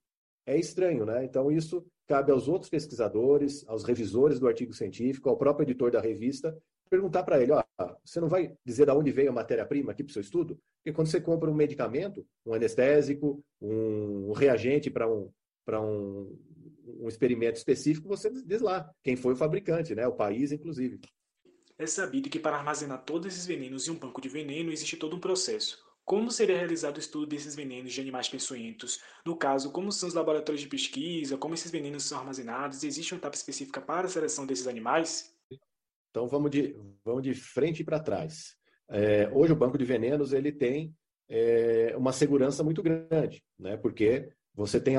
é 0.45 0.57
estranho, 0.57 1.05
né? 1.05 1.23
Então, 1.23 1.51
isso 1.51 1.85
cabe 2.07 2.31
aos 2.31 2.47
outros 2.47 2.69
pesquisadores, 2.69 3.63
aos 3.67 3.83
revisores 3.83 4.39
do 4.39 4.47
artigo 4.47 4.73
científico, 4.73 5.29
ao 5.29 5.37
próprio 5.37 5.63
editor 5.63 5.91
da 5.91 6.01
revista, 6.01 6.57
perguntar 6.89 7.23
para 7.23 7.41
ele, 7.41 7.53
ó, 7.53 7.63
você 8.03 8.19
não 8.19 8.27
vai 8.27 8.53
dizer 8.65 8.85
de 8.85 8.91
onde 8.91 9.11
veio 9.11 9.29
a 9.29 9.33
matéria-prima 9.33 9.93
aqui 9.93 10.03
para 10.03 10.11
o 10.11 10.13
seu 10.13 10.21
estudo? 10.21 10.59
Porque 10.77 10.93
quando 10.93 11.07
você 11.07 11.21
compra 11.21 11.49
um 11.49 11.53
medicamento, 11.53 12.25
um 12.45 12.53
anestésico, 12.53 13.41
um 13.61 14.33
reagente 14.33 14.89
para 14.89 15.09
um, 15.09 15.31
um, 15.69 16.37
um 16.99 17.07
experimento 17.07 17.57
específico, 17.57 18.09
você 18.09 18.29
diz 18.29 18.59
lá 18.59 18.91
quem 19.01 19.15
foi 19.15 19.33
o 19.33 19.37
fabricante, 19.37 19.95
né? 19.95 20.05
O 20.05 20.15
país, 20.15 20.51
inclusive. 20.51 20.99
É 21.77 21.87
sabido 21.87 22.29
que 22.29 22.39
para 22.39 22.57
armazenar 22.57 23.03
todos 23.05 23.33
esses 23.33 23.45
venenos 23.45 23.87
em 23.87 23.91
um 23.91 23.97
banco 23.97 24.19
de 24.19 24.27
veneno 24.27 24.71
existe 24.71 24.97
todo 24.97 25.15
um 25.15 25.19
processo. 25.19 25.90
Como 26.03 26.31
seria 26.31 26.57
realizado 26.57 26.97
o 26.97 26.99
estudo 26.99 27.27
desses 27.27 27.55
venenos 27.55 27.93
de 27.93 28.01
animais 28.01 28.27
peçonhentos? 28.27 28.99
No 29.25 29.35
caso, 29.35 29.71
como 29.71 29.91
são 29.91 30.09
os 30.09 30.15
laboratórios 30.15 30.61
de 30.61 30.67
pesquisa, 30.67 31.37
como 31.37 31.53
esses 31.53 31.71
venenos 31.71 32.03
são 32.03 32.19
armazenados? 32.19 32.83
Existe 32.83 33.13
uma 33.13 33.19
etapa 33.19 33.35
específica 33.35 33.79
para 33.79 34.07
a 34.07 34.09
seleção 34.09 34.45
desses 34.45 34.67
animais? 34.67 35.33
Então 36.09 36.27
vamos 36.27 36.51
de, 36.51 36.75
vamos 37.05 37.23
de 37.23 37.33
frente 37.33 37.83
para 37.83 37.99
trás. 37.99 38.55
É, 38.89 39.29
hoje 39.29 39.53
o 39.53 39.55
banco 39.55 39.77
de 39.77 39.85
venenos 39.85 40.33
ele 40.33 40.51
tem 40.51 40.93
é, 41.29 41.95
uma 41.95 42.11
segurança 42.11 42.61
muito 42.61 42.83
grande, 42.83 43.41
né? 43.57 43.77
porque 43.77 44.29
você 44.53 44.81
tem 44.81 44.95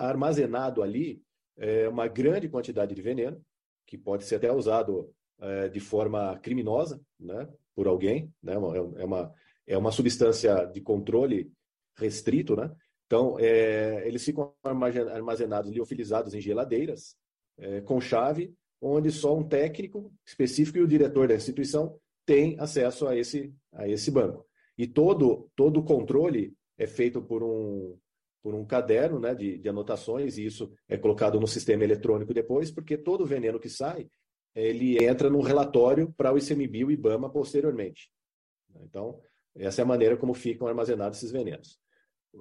armazenado 0.00 0.82
ali 0.82 1.22
é, 1.56 1.88
uma 1.88 2.08
grande 2.08 2.48
quantidade 2.48 2.94
de 2.94 3.00
veneno, 3.00 3.40
que 3.86 3.96
pode 3.96 4.24
ser 4.24 4.36
até 4.36 4.50
usado 4.50 5.14
é, 5.40 5.68
de 5.68 5.78
forma 5.78 6.36
criminosa 6.40 7.00
né? 7.18 7.48
por 7.76 7.86
alguém, 7.86 8.32
né? 8.42 8.54
é, 8.54 9.04
uma, 9.04 9.32
é 9.66 9.76
uma 9.76 9.90
substância 9.90 10.64
de 10.66 10.80
controle 10.80 11.50
restrito, 11.96 12.54
né? 12.54 12.70
Então, 13.06 13.38
é, 13.38 14.06
eles 14.06 14.24
ficam 14.24 14.52
armazenados, 14.62 15.70
liofilizados 15.70 16.34
em 16.34 16.40
geladeiras, 16.40 17.16
é, 17.58 17.80
com 17.80 18.00
chave, 18.00 18.54
onde 18.80 19.10
só 19.10 19.36
um 19.36 19.46
técnico 19.46 20.12
específico 20.26 20.78
e 20.78 20.82
o 20.82 20.88
diretor 20.88 21.28
da 21.28 21.34
instituição 21.34 21.98
tem 22.26 22.58
acesso 22.58 23.06
a 23.06 23.16
esse, 23.16 23.54
a 23.72 23.88
esse 23.88 24.10
banco. 24.10 24.44
E 24.76 24.86
todo, 24.86 25.48
todo 25.54 25.80
o 25.80 25.84
controle 25.84 26.54
é 26.76 26.86
feito 26.86 27.22
por 27.22 27.42
um, 27.42 27.96
por 28.42 28.54
um 28.54 28.64
caderno 28.64 29.18
né, 29.18 29.34
de, 29.34 29.56
de 29.56 29.68
anotações, 29.68 30.36
e 30.36 30.44
isso 30.44 30.72
é 30.88 30.98
colocado 30.98 31.40
no 31.40 31.46
sistema 31.46 31.84
eletrônico 31.84 32.34
depois, 32.34 32.70
porque 32.70 32.98
todo 32.98 33.22
o 33.22 33.26
veneno 33.26 33.60
que 33.60 33.70
sai, 33.70 34.08
ele 34.54 35.02
entra 35.02 35.30
num 35.30 35.40
relatório 35.40 36.12
para 36.16 36.32
o 36.32 36.38
ICMBio 36.38 36.90
e 36.90 36.94
IBAMA 36.94 37.30
posteriormente. 37.30 38.10
Então, 38.82 39.20
Essa 39.58 39.82
é 39.82 39.84
a 39.84 39.86
maneira 39.86 40.16
como 40.16 40.34
ficam 40.34 40.66
armazenados 40.66 41.18
esses 41.18 41.30
venenos. 41.30 41.78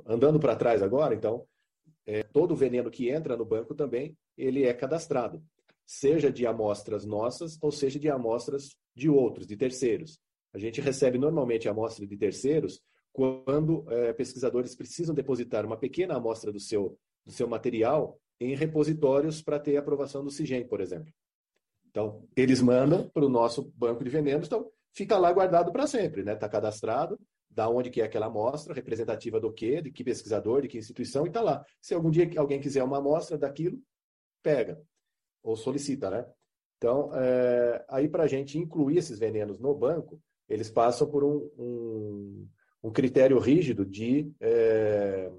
Andando 0.05 0.39
para 0.39 0.55
trás 0.55 0.81
agora, 0.81 1.15
então, 1.15 1.45
é, 2.05 2.23
todo 2.23 2.55
veneno 2.55 2.91
que 2.91 3.09
entra 3.09 3.37
no 3.37 3.45
banco 3.45 3.73
também, 3.73 4.17
ele 4.37 4.63
é 4.63 4.73
cadastrado, 4.73 5.43
seja 5.85 6.31
de 6.31 6.45
amostras 6.45 7.05
nossas 7.05 7.57
ou 7.61 7.71
seja 7.71 7.99
de 7.99 8.09
amostras 8.09 8.75
de 8.93 9.09
outros, 9.09 9.47
de 9.47 9.55
terceiros. 9.55 10.19
A 10.53 10.57
gente 10.57 10.81
recebe 10.81 11.17
normalmente 11.17 11.67
amostra 11.69 12.05
de 12.05 12.17
terceiros 12.17 12.81
quando 13.11 13.85
é, 13.89 14.13
pesquisadores 14.13 14.75
precisam 14.75 15.15
depositar 15.15 15.65
uma 15.65 15.77
pequena 15.77 16.15
amostra 16.15 16.51
do 16.51 16.59
seu, 16.59 16.97
do 17.25 17.31
seu 17.31 17.47
material 17.47 18.19
em 18.39 18.55
repositórios 18.55 19.41
para 19.41 19.59
ter 19.59 19.77
aprovação 19.77 20.23
do 20.23 20.29
CIGEM, 20.29 20.67
por 20.67 20.81
exemplo. 20.81 21.13
Então, 21.89 22.27
eles 22.35 22.61
mandam 22.61 23.09
para 23.09 23.25
o 23.25 23.29
nosso 23.29 23.71
banco 23.73 24.03
de 24.03 24.09
venenos, 24.09 24.47
então 24.47 24.69
fica 24.95 25.17
lá 25.17 25.31
guardado 25.31 25.71
para 25.71 25.85
sempre, 25.85 26.23
né? 26.23 26.33
Está 26.33 26.47
cadastrado, 26.47 27.19
da 27.49 27.69
onde 27.69 27.89
que 27.89 28.01
é 28.01 28.05
aquela 28.05 28.27
amostra, 28.27 28.73
representativa 28.73 29.39
do 29.39 29.51
quê, 29.51 29.81
de 29.81 29.91
que 29.91 30.03
pesquisador, 30.03 30.61
de 30.61 30.69
que 30.69 30.77
instituição, 30.77 31.25
e 31.25 31.27
está 31.27 31.41
lá. 31.41 31.63
Se 31.81 31.93
algum 31.93 32.09
dia 32.09 32.29
alguém 32.37 32.59
quiser 32.59 32.83
uma 32.83 32.97
amostra 32.97 33.37
daquilo, 33.37 33.77
pega, 34.41 34.81
ou 35.43 35.55
solicita, 35.55 36.09
né? 36.09 36.25
Então, 36.77 37.11
é, 37.13 37.85
aí 37.89 38.07
para 38.07 38.23
a 38.23 38.27
gente 38.27 38.57
incluir 38.57 38.97
esses 38.97 39.19
venenos 39.19 39.59
no 39.59 39.73
banco, 39.75 40.19
eles 40.47 40.69
passam 40.69 41.09
por 41.09 41.23
um, 41.23 41.49
um, 41.57 42.47
um 42.83 42.91
critério 42.91 43.39
rígido 43.39 43.85
de, 43.85 44.31
é, 44.39 45.31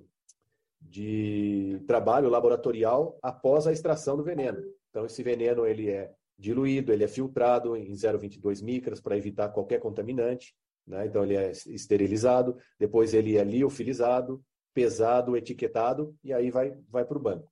de 0.80 1.82
trabalho 1.86 2.28
laboratorial 2.28 3.18
após 3.22 3.66
a 3.66 3.72
extração 3.72 4.16
do 4.16 4.24
veneno. 4.24 4.62
Então, 4.90 5.06
esse 5.06 5.22
veneno 5.22 5.66
ele 5.66 5.90
é 5.90 6.12
diluído, 6.38 6.92
ele 6.92 7.04
é 7.04 7.08
filtrado 7.08 7.76
em 7.76 7.92
0,22 7.92 8.62
micras 8.62 9.00
para 9.00 9.16
evitar 9.16 9.48
qualquer 9.48 9.80
contaminante. 9.80 10.54
Né? 10.86 11.06
Então, 11.06 11.24
ele 11.24 11.36
é 11.36 11.50
esterilizado, 11.50 12.56
depois 12.78 13.14
ele 13.14 13.36
é 13.36 13.44
liofilizado, 13.44 14.42
pesado, 14.74 15.36
etiquetado, 15.36 16.14
e 16.22 16.32
aí 16.32 16.50
vai, 16.50 16.76
vai 16.88 17.04
para 17.04 17.16
o 17.16 17.20
banco. 17.20 17.50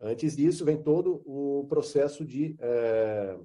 Antes 0.00 0.36
disso, 0.36 0.64
vem 0.64 0.80
todo 0.82 1.22
o 1.26 1.66
processo 1.68 2.24
de, 2.24 2.56
é, 2.60 3.36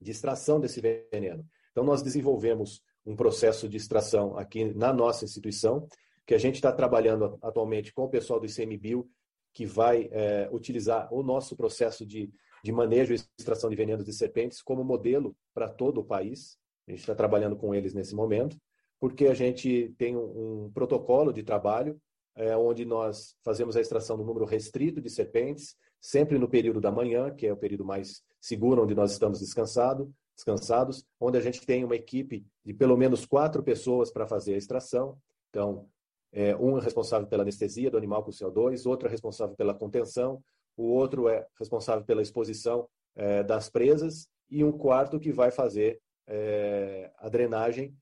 de 0.00 0.10
extração 0.10 0.60
desse 0.60 0.80
veneno. 0.80 1.46
Então, 1.70 1.84
nós 1.84 2.02
desenvolvemos 2.02 2.82
um 3.06 3.16
processo 3.16 3.68
de 3.68 3.76
extração 3.76 4.36
aqui 4.36 4.64
na 4.74 4.92
nossa 4.92 5.24
instituição, 5.24 5.86
que 6.26 6.34
a 6.34 6.38
gente 6.38 6.56
está 6.56 6.72
trabalhando 6.72 7.38
atualmente 7.40 7.92
com 7.92 8.04
o 8.04 8.08
pessoal 8.08 8.38
do 8.38 8.46
ICMBio, 8.46 9.08
que 9.52 9.64
vai 9.66 10.08
é, 10.12 10.48
utilizar 10.52 11.12
o 11.12 11.22
nosso 11.22 11.56
processo 11.56 12.04
de, 12.06 12.30
de 12.64 12.72
manejo 12.72 13.12
e 13.12 13.18
extração 13.38 13.70
de 13.70 13.76
venenos 13.76 14.04
de 14.04 14.12
serpentes 14.12 14.62
como 14.62 14.84
modelo 14.84 15.34
para 15.54 15.68
todo 15.68 16.00
o 16.00 16.04
país. 16.04 16.58
A 16.86 16.90
gente 16.90 17.00
está 17.00 17.14
trabalhando 17.14 17.56
com 17.56 17.74
eles 17.74 17.94
nesse 17.94 18.14
momento, 18.14 18.56
porque 18.98 19.26
a 19.26 19.34
gente 19.34 19.94
tem 19.96 20.16
um, 20.16 20.66
um 20.66 20.72
protocolo 20.72 21.32
de 21.32 21.42
trabalho 21.42 22.00
é, 22.36 22.56
onde 22.56 22.84
nós 22.84 23.36
fazemos 23.42 23.76
a 23.76 23.80
extração 23.80 24.16
do 24.16 24.24
número 24.24 24.44
restrito 24.44 25.00
de 25.00 25.10
serpentes, 25.10 25.76
sempre 26.00 26.38
no 26.38 26.48
período 26.48 26.80
da 26.80 26.90
manhã, 26.90 27.30
que 27.30 27.46
é 27.46 27.52
o 27.52 27.56
período 27.56 27.84
mais 27.84 28.22
seguro, 28.40 28.82
onde 28.82 28.94
nós 28.94 29.12
estamos 29.12 29.40
descansado, 29.40 30.12
descansados, 30.34 31.04
onde 31.20 31.36
a 31.36 31.40
gente 31.40 31.64
tem 31.66 31.84
uma 31.84 31.96
equipe 31.96 32.46
de 32.64 32.72
pelo 32.72 32.96
menos 32.96 33.26
quatro 33.26 33.62
pessoas 33.62 34.10
para 34.10 34.26
fazer 34.26 34.54
a 34.54 34.58
extração. 34.58 35.18
Então, 35.50 35.86
é, 36.32 36.56
um 36.56 36.78
é 36.78 36.80
responsável 36.80 37.26
pela 37.26 37.42
anestesia 37.42 37.90
do 37.90 37.98
animal 37.98 38.24
com 38.24 38.30
CO2, 38.30 38.88
outro 38.88 39.08
é 39.08 39.10
responsável 39.10 39.54
pela 39.56 39.74
contenção, 39.74 40.42
o 40.80 40.94
outro 40.94 41.28
é 41.28 41.46
responsável 41.58 42.04
pela 42.06 42.22
exposição 42.22 42.88
é, 43.14 43.42
das 43.42 43.68
presas 43.68 44.26
e 44.48 44.64
um 44.64 44.72
quarto 44.72 45.20
que 45.20 45.30
vai 45.30 45.50
fazer 45.50 46.00
é, 46.26 47.10
a 47.18 47.28
drenagem 47.28 47.94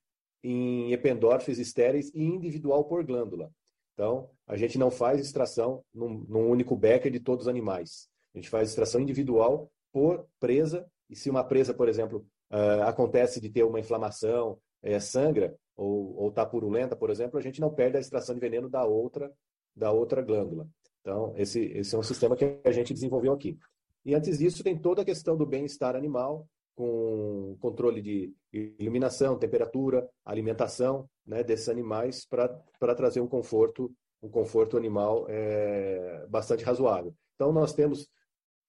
em 0.44 0.92
ependórfis 0.92 1.59
estéreis 1.59 2.12
e 2.14 2.22
individual 2.22 2.85
por 2.85 3.05
glândula. 3.05 3.50
Então, 3.94 4.31
a 4.46 4.57
gente 4.57 4.79
não 4.79 4.92
faz 4.92 5.20
extração 5.20 5.83
num, 5.92 6.24
num, 6.29 6.48
único 6.48 6.76
becker 6.76 7.11
de 7.11 7.18
todos 7.18 7.46
os 7.46 7.48
animais. 7.48 8.09
A 8.33 8.38
gente 8.38 8.48
faz 8.48 8.68
extração 8.68 9.00
individual 9.00 9.68
por 9.92 10.29
presa, 10.38 10.87
e 11.11 11.16
se 11.16 11.29
uma 11.29 11.42
presa, 11.42 11.74
por 11.74 11.88
exemplo, 11.88 12.24
uh, 12.52 12.83
acontece 12.85 13.40
de 13.40 13.50
ter 13.50 13.64
uma 13.64 13.81
inflamação, 13.81 14.57
é, 14.83 15.00
sangra, 15.00 15.57
ou 15.76 16.29
está 16.29 16.46
purulenta, 16.46 16.94
por 16.94 17.11
exemplo, 17.11 17.38
a 17.38 17.42
gente 17.42 17.61
não 17.61 17.74
perde 17.74 17.96
a 17.96 18.00
extração 18.00 18.35
de 18.35 18.40
veneno 18.40 18.68
da 18.68 18.85
outra, 18.85 19.33
da 19.74 19.90
outra 19.90 20.22
glândula. 20.22 20.68
Então, 21.00 21.32
esse, 21.37 21.61
esse 21.61 21.94
é 21.94 21.98
um 21.98 22.02
sistema 22.02 22.37
que 22.37 22.61
a 22.64 22.72
gente 22.72 22.92
desenvolveu 22.92 23.32
aqui. 23.32 23.58
E 24.04 24.14
antes 24.14 24.38
disso, 24.38 24.62
tem 24.62 24.76
toda 24.76 25.02
a 25.02 25.04
questão 25.04 25.37
do 25.37 25.46
bem-estar 25.46 25.94
animal, 25.96 26.48
com 26.74 27.56
controle 27.61 28.00
de 28.00 28.32
iluminação, 28.52 29.37
temperatura, 29.37 30.08
alimentação 30.24 31.08
né, 31.26 31.42
desses 31.42 31.68
animais 31.68 32.24
para 32.24 32.94
trazer 32.94 33.20
um 33.20 33.26
conforto, 33.26 33.92
um 34.22 34.28
conforto 34.28 34.76
animal 34.76 35.26
é, 35.28 36.24
bastante 36.28 36.64
razoável. 36.64 37.12
Então, 37.34 37.52
nós 37.52 37.72
temos, 37.72 38.08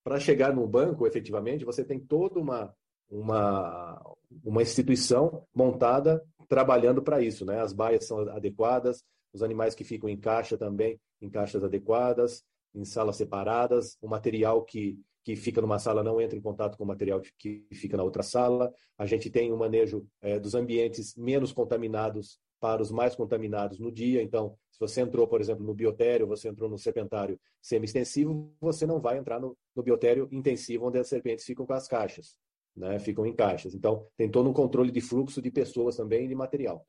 para 0.03 0.19
chegar 0.19 0.55
no 0.55 0.67
banco, 0.67 1.05
efetivamente, 1.05 1.63
você 1.63 1.85
tem 1.85 1.99
toda 1.99 2.39
uma, 2.39 2.73
uma, 3.09 4.01
uma 4.43 4.61
instituição 4.61 5.45
montada 5.53 6.23
trabalhando 6.47 7.01
para 7.01 7.21
isso. 7.21 7.45
Né? 7.45 7.61
As 7.61 7.73
baias 7.73 8.07
são 8.07 8.21
adequadas, 8.29 9.03
os 9.33 9.43
animais 9.43 9.75
que 9.75 9.83
ficam 9.83 10.09
em 10.09 10.17
caixa 10.17 10.57
também, 10.57 10.99
em 11.21 11.29
caixas 11.29 11.63
adequadas, 11.63 12.43
em 12.73 12.85
salas 12.85 13.15
separadas, 13.15 13.97
o 14.01 14.07
material 14.07 14.63
que 14.63 14.99
que 15.23 15.35
fica 15.35 15.61
numa 15.61 15.77
sala 15.77 16.03
não 16.03 16.19
entra 16.19 16.37
em 16.37 16.41
contato 16.41 16.77
com 16.77 16.83
o 16.83 16.87
material 16.87 17.21
que 17.37 17.63
fica 17.73 17.95
na 17.95 18.03
outra 18.03 18.23
sala. 18.23 18.73
A 18.97 19.05
gente 19.05 19.29
tem 19.29 19.51
um 19.51 19.57
manejo 19.57 20.07
é, 20.21 20.39
dos 20.39 20.55
ambientes 20.55 21.15
menos 21.15 21.51
contaminados 21.51 22.39
para 22.59 22.81
os 22.81 22.91
mais 22.91 23.15
contaminados 23.15 23.79
no 23.79 23.91
dia. 23.91 24.21
Então, 24.21 24.57
se 24.71 24.79
você 24.79 25.01
entrou, 25.01 25.27
por 25.27 25.39
exemplo, 25.39 25.63
no 25.63 25.73
biotério, 25.73 26.27
você 26.27 26.49
entrou 26.49 26.69
no 26.69 26.77
serpentário 26.77 27.39
semi-extensivo, 27.61 28.51
você 28.59 28.85
não 28.85 28.99
vai 28.99 29.17
entrar 29.17 29.39
no, 29.39 29.57
no 29.75 29.83
biotério 29.83 30.27
intensivo, 30.31 30.87
onde 30.87 30.97
as 30.97 31.07
serpentes 31.07 31.45
ficam 31.45 31.65
com 31.65 31.73
as 31.73 31.87
caixas, 31.87 32.35
né? 32.75 32.99
ficam 32.99 33.25
em 33.25 33.33
caixas. 33.33 33.73
Então, 33.75 34.07
tem 34.17 34.29
todo 34.29 34.49
um 34.49 34.53
controle 34.53 34.91
de 34.91 34.99
fluxo 34.99 35.41
de 35.41 35.51
pessoas 35.51 35.95
também 35.95 36.25
e 36.25 36.27
de 36.27 36.35
material. 36.35 36.85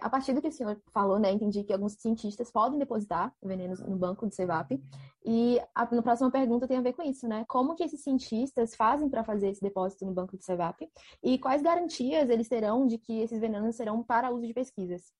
A 0.00 0.10
partir 0.10 0.32
do 0.32 0.42
que 0.42 0.48
o 0.48 0.52
senhor 0.52 0.80
falou, 0.92 1.18
né, 1.18 1.30
entendi 1.30 1.62
que 1.62 1.72
alguns 1.72 1.94
cientistas 1.94 2.50
podem 2.50 2.78
depositar 2.78 3.32
venenos 3.42 3.80
no 3.80 3.96
banco 3.96 4.26
do 4.26 4.34
CEVAP. 4.34 4.82
E 5.24 5.58
a, 5.74 5.82
a 5.82 6.02
próxima 6.02 6.30
pergunta 6.30 6.66
tem 6.66 6.76
a 6.76 6.82
ver 6.82 6.92
com 6.92 7.02
isso, 7.02 7.28
né? 7.28 7.44
Como 7.48 7.74
que 7.74 7.84
esses 7.84 8.02
cientistas 8.02 8.74
fazem 8.74 9.08
para 9.08 9.24
fazer 9.24 9.48
esse 9.48 9.62
depósito 9.62 10.04
no 10.04 10.12
banco 10.12 10.36
do 10.36 10.42
CEVAP? 10.42 10.88
E 11.22 11.38
quais 11.38 11.62
garantias 11.62 12.28
eles 12.28 12.48
terão 12.48 12.86
de 12.86 12.98
que 12.98 13.20
esses 13.20 13.40
venenos 13.40 13.76
serão 13.76 14.02
para 14.02 14.30
uso 14.30 14.46
de 14.46 14.52
pesquisas? 14.52 15.12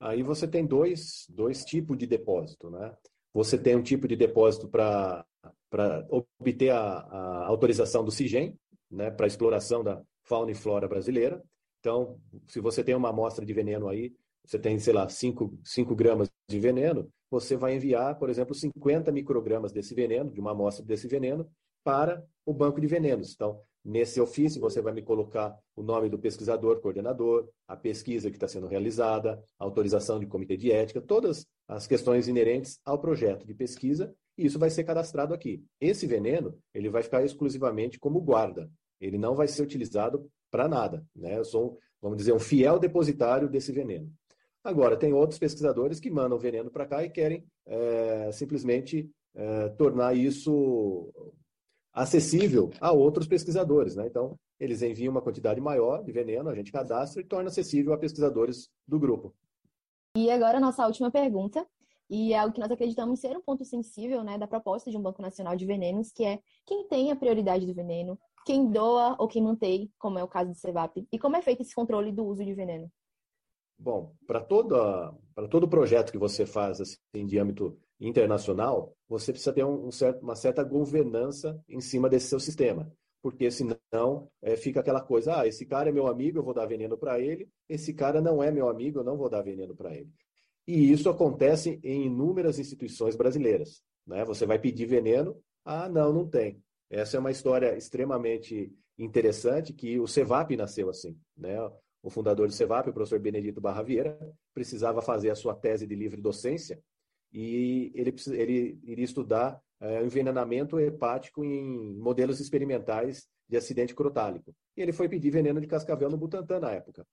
Aí 0.00 0.22
você 0.22 0.48
tem 0.48 0.66
dois, 0.66 1.26
dois 1.28 1.64
tipos 1.64 1.98
de 1.98 2.06
depósito, 2.06 2.70
né? 2.70 2.94
Você 3.34 3.56
tem 3.56 3.76
um 3.76 3.82
tipo 3.82 4.06
de 4.06 4.16
depósito 4.16 4.68
para 4.68 5.24
obter 6.38 6.70
a, 6.70 6.98
a 6.98 7.46
autorização 7.46 8.04
do 8.04 8.10
CIGEM, 8.10 8.58
né, 8.90 9.10
para 9.10 9.26
exploração 9.26 9.82
da 9.82 10.02
fauna 10.22 10.50
e 10.50 10.54
flora 10.54 10.86
brasileira, 10.86 11.42
então, 11.82 12.16
se 12.46 12.60
você 12.60 12.84
tem 12.84 12.94
uma 12.94 13.08
amostra 13.08 13.44
de 13.44 13.52
veneno 13.52 13.88
aí, 13.88 14.14
você 14.46 14.56
tem, 14.56 14.78
sei 14.78 14.92
lá, 14.92 15.08
5 15.08 15.50
gramas 15.96 16.30
de 16.48 16.60
veneno, 16.60 17.10
você 17.28 17.56
vai 17.56 17.74
enviar, 17.74 18.16
por 18.20 18.30
exemplo, 18.30 18.54
50 18.54 19.10
microgramas 19.10 19.72
desse 19.72 19.92
veneno, 19.92 20.30
de 20.30 20.38
uma 20.38 20.52
amostra 20.52 20.86
desse 20.86 21.08
veneno, 21.08 21.44
para 21.82 22.24
o 22.46 22.54
banco 22.54 22.80
de 22.80 22.86
venenos. 22.86 23.32
Então, 23.34 23.60
nesse 23.84 24.20
ofício, 24.20 24.60
você 24.60 24.80
vai 24.80 24.92
me 24.92 25.02
colocar 25.02 25.58
o 25.74 25.82
nome 25.82 26.08
do 26.08 26.20
pesquisador, 26.20 26.80
coordenador, 26.80 27.48
a 27.66 27.76
pesquisa 27.76 28.30
que 28.30 28.36
está 28.36 28.46
sendo 28.46 28.68
realizada, 28.68 29.42
a 29.58 29.64
autorização 29.64 30.20
de 30.20 30.26
comitê 30.26 30.56
de 30.56 30.70
ética, 30.70 31.00
todas 31.00 31.44
as 31.66 31.88
questões 31.88 32.28
inerentes 32.28 32.78
ao 32.84 33.00
projeto 33.00 33.44
de 33.44 33.54
pesquisa, 33.54 34.14
e 34.38 34.46
isso 34.46 34.56
vai 34.56 34.70
ser 34.70 34.84
cadastrado 34.84 35.34
aqui. 35.34 35.64
Esse 35.80 36.06
veneno, 36.06 36.56
ele 36.72 36.88
vai 36.88 37.02
ficar 37.02 37.24
exclusivamente 37.24 37.98
como 37.98 38.20
guarda. 38.20 38.70
Ele 39.02 39.18
não 39.18 39.34
vai 39.34 39.48
ser 39.48 39.62
utilizado 39.62 40.30
para 40.50 40.68
nada. 40.68 41.04
Né? 41.14 41.36
Eu 41.36 41.44
sou, 41.44 41.78
vamos 42.00 42.16
dizer, 42.16 42.32
um 42.32 42.38
fiel 42.38 42.78
depositário 42.78 43.48
desse 43.48 43.72
veneno. 43.72 44.10
Agora, 44.62 44.96
tem 44.96 45.12
outros 45.12 45.40
pesquisadores 45.40 45.98
que 45.98 46.10
mandam 46.10 46.38
veneno 46.38 46.70
para 46.70 46.86
cá 46.86 47.02
e 47.02 47.10
querem 47.10 47.44
é, 47.66 48.30
simplesmente 48.30 49.10
é, 49.34 49.68
tornar 49.70 50.16
isso 50.16 51.12
acessível 51.92 52.70
a 52.80 52.92
outros 52.92 53.26
pesquisadores. 53.26 53.96
Né? 53.96 54.06
Então, 54.06 54.38
eles 54.60 54.80
enviam 54.82 55.10
uma 55.10 55.20
quantidade 55.20 55.60
maior 55.60 56.04
de 56.04 56.12
veneno, 56.12 56.48
a 56.48 56.54
gente 56.54 56.70
cadastra 56.70 57.20
e 57.20 57.26
torna 57.26 57.48
acessível 57.48 57.92
a 57.92 57.98
pesquisadores 57.98 58.70
do 58.86 59.00
grupo. 59.00 59.34
E 60.16 60.30
agora 60.30 60.60
nossa 60.60 60.86
última 60.86 61.10
pergunta, 61.10 61.66
e 62.08 62.32
é 62.32 62.38
algo 62.38 62.54
que 62.54 62.60
nós 62.60 62.70
acreditamos 62.70 63.18
ser 63.18 63.36
um 63.36 63.40
ponto 63.40 63.64
sensível 63.64 64.22
né, 64.22 64.38
da 64.38 64.46
proposta 64.46 64.90
de 64.90 64.96
um 64.96 65.02
Banco 65.02 65.22
Nacional 65.22 65.56
de 65.56 65.64
Venenos, 65.64 66.12
que 66.12 66.24
é 66.24 66.38
quem 66.66 66.86
tem 66.86 67.10
a 67.10 67.16
prioridade 67.16 67.66
do 67.66 67.74
veneno, 67.74 68.18
quem 68.44 68.70
doa 68.70 69.16
ou 69.18 69.28
quem 69.28 69.42
mantém, 69.42 69.90
como 69.98 70.18
é 70.18 70.24
o 70.24 70.28
caso 70.28 70.50
do 70.50 70.56
CEVAP? 70.56 71.06
E 71.10 71.18
como 71.18 71.36
é 71.36 71.42
feito 71.42 71.62
esse 71.62 71.74
controle 71.74 72.12
do 72.12 72.24
uso 72.24 72.44
de 72.44 72.54
veneno? 72.54 72.90
Bom, 73.78 74.14
para 74.26 74.40
todo 74.40 75.68
projeto 75.68 76.12
que 76.12 76.18
você 76.18 76.46
faz 76.46 76.80
assim, 76.80 77.26
de 77.26 77.38
âmbito 77.38 77.78
internacional, 78.00 78.94
você 79.08 79.32
precisa 79.32 79.52
ter 79.52 79.64
um, 79.64 79.86
um 79.86 79.90
certo, 79.90 80.22
uma 80.22 80.36
certa 80.36 80.62
governança 80.62 81.60
em 81.68 81.80
cima 81.80 82.08
desse 82.08 82.28
seu 82.28 82.40
sistema. 82.40 82.92
porque 83.22 83.50
senão 83.50 84.28
é, 84.42 84.56
fica 84.56 84.80
aquela 84.80 85.00
coisa, 85.00 85.40
ah, 85.40 85.46
esse 85.46 85.64
cara 85.64 85.88
é 85.88 85.92
meu 85.92 86.08
amigo, 86.08 86.38
eu 86.38 86.42
vou 86.42 86.52
dar 86.52 86.66
veneno 86.66 86.98
para 86.98 87.20
ele, 87.20 87.48
esse 87.68 87.94
cara 87.94 88.20
não 88.20 88.42
é 88.42 88.50
meu 88.50 88.68
amigo, 88.68 88.98
eu 88.98 89.04
não 89.04 89.16
vou 89.16 89.30
dar 89.30 89.42
veneno 89.42 89.76
para 89.76 89.94
ele. 89.94 90.10
E 90.66 90.90
isso 90.90 91.08
acontece 91.08 91.80
em 91.84 92.06
inúmeras 92.06 92.58
instituições 92.58 93.14
brasileiras. 93.14 93.82
Né? 94.06 94.24
Você 94.24 94.44
vai 94.44 94.58
pedir 94.58 94.86
veneno, 94.86 95.40
ah, 95.64 95.88
não, 95.88 96.12
não 96.12 96.28
tem. 96.28 96.60
Essa 96.92 97.16
é 97.16 97.20
uma 97.20 97.30
história 97.30 97.74
extremamente 97.74 98.70
interessante 98.98 99.72
que 99.72 99.98
o 99.98 100.06
CEVAP 100.06 100.54
nasceu 100.56 100.90
assim. 100.90 101.18
Né? 101.34 101.56
O 102.02 102.10
fundador 102.10 102.46
do 102.46 102.52
CEVAP, 102.52 102.90
o 102.90 102.92
professor 102.92 103.18
Benedito 103.18 103.62
Barra 103.62 103.82
Vieira, 103.82 104.18
precisava 104.52 105.00
fazer 105.00 105.30
a 105.30 105.34
sua 105.34 105.54
tese 105.54 105.86
de 105.86 105.94
livre 105.94 106.20
docência 106.20 106.78
e 107.32 107.90
ele, 107.94 108.14
ele 108.32 108.78
iria 108.82 109.06
estudar 109.06 109.58
é, 109.80 110.04
envenenamento 110.04 110.78
hepático 110.78 111.42
em 111.42 111.96
modelos 111.96 112.40
experimentais 112.40 113.26
de 113.48 113.56
acidente 113.56 113.94
crotálico. 113.94 114.54
E 114.76 114.82
ele 114.82 114.92
foi 114.92 115.08
pedir 115.08 115.30
veneno 115.30 115.62
de 115.62 115.66
cascavel 115.66 116.10
no 116.10 116.18
Butantan 116.18 116.60
na 116.60 116.72
época. 116.72 117.06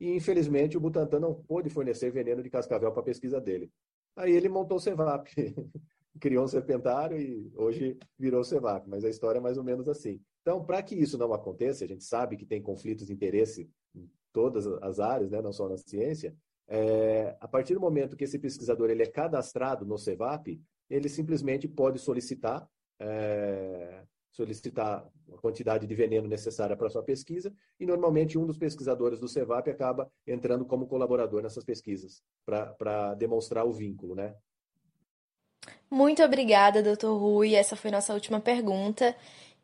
E, 0.00 0.14
infelizmente, 0.14 0.76
o 0.76 0.80
Butantan 0.80 1.18
não 1.18 1.34
pôde 1.34 1.68
fornecer 1.70 2.12
veneno 2.12 2.40
de 2.40 2.50
cascavel 2.50 2.92
para 2.92 3.00
a 3.00 3.04
pesquisa 3.04 3.40
dele. 3.40 3.68
Aí 4.16 4.32
ele 4.32 4.48
montou 4.48 4.76
o 4.76 4.80
CEVAP, 4.80 5.28
criou 6.20 6.44
um 6.44 6.48
serpentário 6.48 7.18
e 7.18 7.52
hoje 7.56 7.98
virou 8.18 8.40
o 8.40 8.44
CEVAP, 8.44 8.88
mas 8.88 9.04
a 9.04 9.10
história 9.10 9.38
é 9.38 9.42
mais 9.42 9.58
ou 9.58 9.64
menos 9.64 9.88
assim. 9.88 10.20
Então, 10.42 10.64
para 10.64 10.82
que 10.82 10.94
isso 10.94 11.18
não 11.18 11.32
aconteça, 11.32 11.84
a 11.84 11.88
gente 11.88 12.04
sabe 12.04 12.36
que 12.36 12.46
tem 12.46 12.62
conflitos 12.62 13.06
de 13.06 13.12
interesse 13.12 13.68
em 13.94 14.08
todas 14.32 14.66
as 14.66 15.00
áreas, 15.00 15.30
né, 15.30 15.40
não 15.40 15.52
só 15.52 15.68
na 15.68 15.76
ciência, 15.76 16.36
é, 16.68 17.36
a 17.40 17.48
partir 17.48 17.74
do 17.74 17.80
momento 17.80 18.16
que 18.16 18.24
esse 18.24 18.38
pesquisador 18.38 18.90
ele 18.90 19.02
é 19.02 19.06
cadastrado 19.06 19.84
no 19.84 19.98
CEVAP, 19.98 20.60
ele 20.88 21.08
simplesmente 21.08 21.68
pode 21.68 21.98
solicitar 21.98 22.68
é, 23.00 24.04
solicitar 24.34 25.08
a 25.32 25.36
quantidade 25.38 25.86
de 25.86 25.94
veneno 25.94 26.26
necessária 26.26 26.76
para 26.76 26.90
sua 26.90 27.02
pesquisa 27.02 27.54
e 27.78 27.86
normalmente 27.86 28.36
um 28.36 28.46
dos 28.46 28.58
pesquisadores 28.58 29.20
do 29.20 29.28
CEVAP 29.28 29.68
acaba 29.70 30.10
entrando 30.26 30.64
como 30.64 30.88
colaborador 30.88 31.40
nessas 31.40 31.64
pesquisas 31.64 32.20
para 32.44 33.14
demonstrar 33.14 33.64
o 33.64 33.72
vínculo, 33.72 34.14
né? 34.14 34.34
Muito 35.90 36.22
obrigada, 36.22 36.82
doutor 36.82 37.16
Rui. 37.16 37.54
Essa 37.54 37.76
foi 37.76 37.90
nossa 37.90 38.12
última 38.14 38.40
pergunta. 38.40 39.14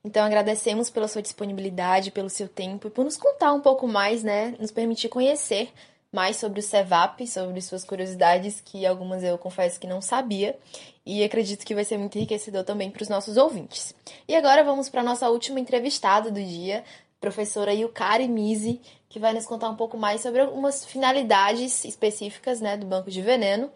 Então 0.04 0.24
agradecemos 0.24 0.88
pela 0.88 1.08
sua 1.08 1.20
disponibilidade, 1.20 2.10
pelo 2.10 2.30
seu 2.30 2.48
tempo 2.48 2.88
e 2.88 2.90
por 2.90 3.04
nos 3.04 3.16
contar 3.16 3.52
um 3.52 3.60
pouco 3.60 3.86
mais, 3.86 4.22
né? 4.22 4.54
Nos 4.58 4.70
permitir 4.70 5.08
conhecer 5.08 5.72
mais 6.12 6.36
sobre 6.36 6.60
o 6.60 6.62
CEVAP, 6.62 7.26
sobre 7.26 7.60
suas 7.60 7.84
curiosidades, 7.84 8.60
que 8.60 8.84
algumas 8.84 9.22
eu 9.22 9.38
confesso 9.38 9.78
que 9.78 9.86
não 9.86 10.00
sabia, 10.00 10.58
e 11.06 11.22
acredito 11.22 11.64
que 11.64 11.74
vai 11.74 11.84
ser 11.84 11.98
muito 11.98 12.16
enriquecedor 12.18 12.64
também 12.64 12.90
para 12.90 13.02
os 13.02 13.08
nossos 13.08 13.36
ouvintes. 13.36 13.94
E 14.26 14.34
agora 14.34 14.64
vamos 14.64 14.88
para 14.88 15.02
a 15.02 15.04
nossa 15.04 15.28
última 15.30 15.60
entrevistada 15.60 16.30
do 16.30 16.42
dia, 16.42 16.84
professora 17.20 17.72
Yukari 17.72 18.26
Misi, 18.26 18.80
que 19.08 19.20
vai 19.20 19.32
nos 19.32 19.46
contar 19.46 19.68
um 19.68 19.76
pouco 19.76 19.96
mais 19.96 20.20
sobre 20.20 20.40
algumas 20.40 20.84
finalidades 20.84 21.84
específicas 21.84 22.60
né, 22.60 22.76
do 22.76 22.86
banco 22.86 23.10
de 23.10 23.22
veneno, 23.22 23.70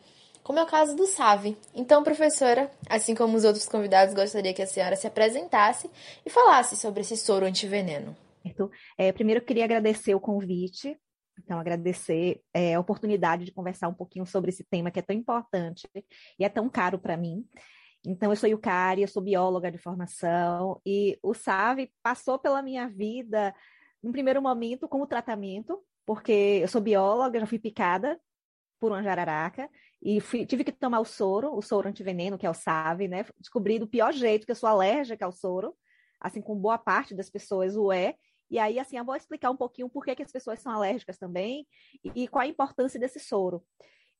como 0.44 0.60
é 0.60 0.62
o 0.62 0.66
caso 0.66 0.94
do 0.94 1.06
SAVE. 1.06 1.56
Então, 1.74 2.04
professora, 2.04 2.70
assim 2.88 3.14
como 3.14 3.36
os 3.36 3.42
outros 3.42 3.66
convidados, 3.66 4.14
gostaria 4.14 4.54
que 4.54 4.62
a 4.62 4.66
senhora 4.66 4.94
se 4.94 5.08
apresentasse 5.08 5.90
e 6.24 6.30
falasse 6.30 6.76
sobre 6.76 7.00
esse 7.00 7.16
soro 7.16 7.44
antiveneno. 7.44 8.16
É, 8.96 9.10
primeiro, 9.10 9.40
eu 9.40 9.44
queria 9.44 9.64
agradecer 9.64 10.14
o 10.14 10.20
convite 10.20 10.96
então, 11.38 11.58
agradecer 11.58 12.40
é, 12.52 12.74
a 12.74 12.80
oportunidade 12.80 13.44
de 13.44 13.52
conversar 13.52 13.88
um 13.88 13.94
pouquinho 13.94 14.26
sobre 14.26 14.50
esse 14.50 14.64
tema 14.64 14.90
que 14.90 14.98
é 14.98 15.02
tão 15.02 15.16
importante 15.16 15.88
e 16.38 16.44
é 16.44 16.48
tão 16.48 16.68
caro 16.68 16.98
para 16.98 17.16
mim. 17.16 17.44
Então, 18.06 18.30
eu 18.30 18.36
sou 18.36 18.48
Yukari, 18.48 19.02
eu 19.02 19.08
sou 19.08 19.22
bióloga 19.22 19.70
de 19.70 19.78
formação 19.78 20.80
e 20.84 21.18
o 21.22 21.34
SAVE 21.34 21.92
passou 22.02 22.38
pela 22.38 22.62
minha 22.62 22.88
vida, 22.88 23.54
no 24.02 24.12
primeiro 24.12 24.42
momento, 24.42 24.88
como 24.88 25.06
tratamento, 25.06 25.82
porque 26.04 26.60
eu 26.62 26.68
sou 26.68 26.80
bióloga, 26.80 27.40
já 27.40 27.46
fui 27.46 27.58
picada 27.58 28.20
por 28.78 28.92
uma 28.92 29.02
jararaca 29.02 29.68
e 30.04 30.20
fui, 30.20 30.44
tive 30.44 30.62
que 30.62 30.72
tomar 30.72 31.00
o 31.00 31.04
soro, 31.04 31.56
o 31.56 31.62
soro 31.62 31.88
antiveneno, 31.88 32.36
que 32.36 32.46
é 32.46 32.50
o 32.50 32.54
SAVE, 32.54 33.08
né? 33.08 33.24
Descobri 33.38 33.78
do 33.78 33.88
pior 33.88 34.12
jeito 34.12 34.44
que 34.44 34.52
eu 34.52 34.56
sou 34.56 34.68
alérgica 34.68 35.24
ao 35.24 35.32
soro, 35.32 35.74
assim 36.20 36.42
como 36.42 36.60
boa 36.60 36.76
parte 36.76 37.14
das 37.14 37.30
pessoas 37.30 37.74
o 37.76 37.90
é, 37.90 38.14
e 38.50 38.58
aí, 38.58 38.78
assim, 38.78 38.96
eu 38.96 39.04
vou 39.04 39.16
explicar 39.16 39.50
um 39.50 39.56
pouquinho 39.56 39.88
por 39.88 40.04
que, 40.04 40.14
que 40.14 40.22
as 40.22 40.30
pessoas 40.30 40.60
são 40.60 40.72
alérgicas 40.72 41.18
também 41.18 41.66
e, 42.04 42.24
e 42.24 42.28
qual 42.28 42.42
a 42.42 42.46
importância 42.46 43.00
desse 43.00 43.18
soro. 43.18 43.64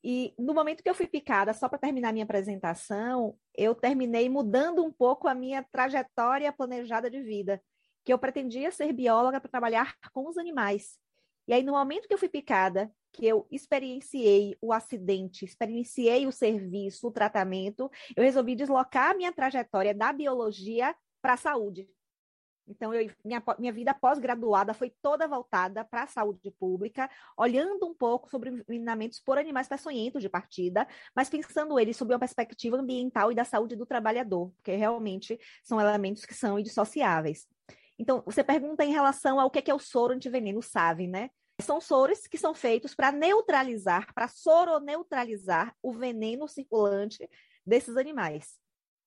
E 0.03 0.33
no 0.37 0.53
momento 0.53 0.83
que 0.83 0.89
eu 0.89 0.93
fui 0.93 1.07
picada, 1.07 1.53
só 1.53 1.67
para 1.67 1.79
terminar 1.79 2.11
minha 2.11 2.25
apresentação, 2.25 3.37
eu 3.55 3.73
terminei 3.73 4.29
mudando 4.29 4.83
um 4.83 4.91
pouco 4.91 5.27
a 5.27 5.33
minha 5.33 5.63
trajetória 5.71 6.51
planejada 6.51 7.09
de 7.09 7.21
vida, 7.21 7.61
que 8.03 8.13
eu 8.13 8.19
pretendia 8.19 8.71
ser 8.71 8.91
bióloga 8.93 9.39
para 9.39 9.49
trabalhar 9.49 9.95
com 10.13 10.27
os 10.27 10.37
animais. 10.37 10.99
E 11.47 11.53
aí, 11.53 11.63
no 11.63 11.73
momento 11.73 12.07
que 12.07 12.13
eu 12.13 12.17
fui 12.17 12.29
picada, 12.29 12.91
que 13.13 13.25
eu 13.25 13.47
experienciei 13.51 14.57
o 14.61 14.73
acidente, 14.73 15.45
experienciei 15.45 16.27
o 16.27 16.31
serviço, 16.31 17.07
o 17.07 17.11
tratamento, 17.11 17.89
eu 18.15 18.23
resolvi 18.23 18.55
deslocar 18.55 19.11
a 19.11 19.13
minha 19.13 19.31
trajetória 19.31 19.93
da 19.93 20.11
biologia 20.11 20.95
para 21.21 21.33
a 21.33 21.37
saúde. 21.37 21.87
Então, 22.67 22.93
eu, 22.93 23.11
minha, 23.23 23.43
minha 23.59 23.71
vida 23.71 23.93
pós-graduada 23.93 24.73
foi 24.73 24.91
toda 25.01 25.27
voltada 25.27 25.85
para 25.85 26.03
a 26.03 26.07
saúde 26.07 26.51
pública, 26.59 27.09
olhando 27.37 27.85
um 27.85 27.93
pouco 27.93 28.29
sobre 28.29 28.49
envenenamentos 28.49 29.19
por 29.19 29.37
animais 29.37 29.67
peçonhentos 29.67 30.21
de 30.21 30.29
partida, 30.29 30.87
mas 31.15 31.29
pensando 31.29 31.79
eles 31.79 31.95
sob 31.95 32.11
uma 32.11 32.19
perspectiva 32.19 32.77
ambiental 32.77 33.31
e 33.31 33.35
da 33.35 33.45
saúde 33.45 33.75
do 33.75 33.85
trabalhador, 33.85 34.51
porque 34.55 34.75
realmente 34.75 35.39
são 35.63 35.79
elementos 35.79 36.25
que 36.25 36.33
são 36.33 36.57
indissociáveis. 36.57 37.47
Então, 37.97 38.21
você 38.25 38.43
pergunta 38.43 38.83
em 38.83 38.91
relação 38.91 39.39
ao 39.39 39.49
que 39.49 39.69
é 39.69 39.73
o 39.73 39.79
soro 39.79 40.13
antiveneno 40.13 40.61
SAVE, 40.61 41.07
né? 41.07 41.29
São 41.61 41.79
soros 41.79 42.27
que 42.27 42.37
são 42.37 42.53
feitos 42.53 42.93
para 42.93 43.11
neutralizar, 43.11 44.13
para 44.13 44.27
soroneutralizar 44.27 45.73
o 45.81 45.93
veneno 45.93 46.47
circulante 46.47 47.29
desses 47.65 47.95
animais. 47.95 48.59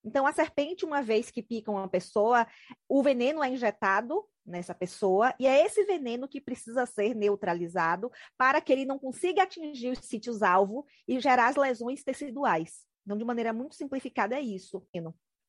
Então, 0.02 0.26
a 0.26 0.32
serpente, 0.32 0.86
uma 0.86 1.02
vez 1.02 1.30
que 1.30 1.42
pica 1.42 1.70
uma 1.70 1.88
pessoa, 1.88 2.46
o 2.88 3.02
veneno 3.02 3.42
é 3.42 3.50
injetado 3.50 4.24
nessa 4.46 4.74
pessoa, 4.74 5.34
e 5.38 5.46
é 5.46 5.66
esse 5.66 5.84
veneno 5.84 6.26
que 6.26 6.40
precisa 6.40 6.86
ser 6.86 7.14
neutralizado 7.14 8.10
para 8.36 8.60
que 8.62 8.72
ele 8.72 8.86
não 8.86 8.98
consiga 8.98 9.42
atingir 9.42 9.90
os 9.90 9.98
sítios-alvo 9.98 10.86
e 11.06 11.20
gerar 11.20 11.48
as 11.48 11.56
lesões 11.56 12.02
teciduais. 12.02 12.86
Então, 13.04 13.18
de 13.18 13.24
maneira 13.24 13.52
muito 13.52 13.74
simplificada, 13.74 14.36
é 14.36 14.40
isso. 14.40 14.86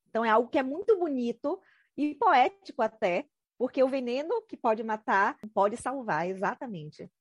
Então, 0.10 0.26
é 0.26 0.30
algo 0.30 0.50
que 0.50 0.58
é 0.58 0.64
muito 0.64 0.98
bonito 0.98 1.62
e 2.00 2.16
poético 2.16 2.82
até, 2.82 3.26
porque 3.58 3.84
o 3.84 3.90
veneno 3.90 4.42
que 4.48 4.56
pode 4.56 4.82
matar 4.84 5.36
pode 5.54 5.76
salvar, 5.76 6.30
exatamente. 6.30 7.12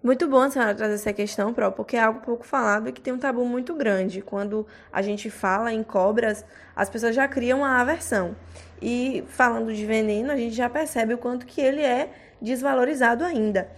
Muito 0.00 0.28
bom 0.28 0.42
a 0.42 0.50
senhora 0.50 0.72
trazer 0.72 0.94
essa 0.94 1.12
questão, 1.12 1.52
Pro, 1.52 1.72
porque 1.72 1.96
é 1.96 2.00
algo 2.00 2.20
pouco 2.20 2.46
falado 2.46 2.88
e 2.88 2.92
que 2.92 3.00
tem 3.00 3.12
um 3.12 3.18
tabu 3.18 3.44
muito 3.44 3.74
grande. 3.74 4.22
Quando 4.22 4.64
a 4.92 5.02
gente 5.02 5.28
fala 5.28 5.72
em 5.72 5.82
cobras, 5.82 6.44
as 6.76 6.88
pessoas 6.88 7.16
já 7.16 7.26
criam 7.26 7.58
uma 7.60 7.80
aversão. 7.80 8.36
E 8.80 9.24
falando 9.26 9.74
de 9.74 9.84
veneno, 9.84 10.30
a 10.30 10.36
gente 10.36 10.54
já 10.54 10.70
percebe 10.70 11.14
o 11.14 11.18
quanto 11.18 11.44
que 11.44 11.60
ele 11.60 11.82
é 11.82 12.12
desvalorizado 12.40 13.24
ainda. 13.24 13.68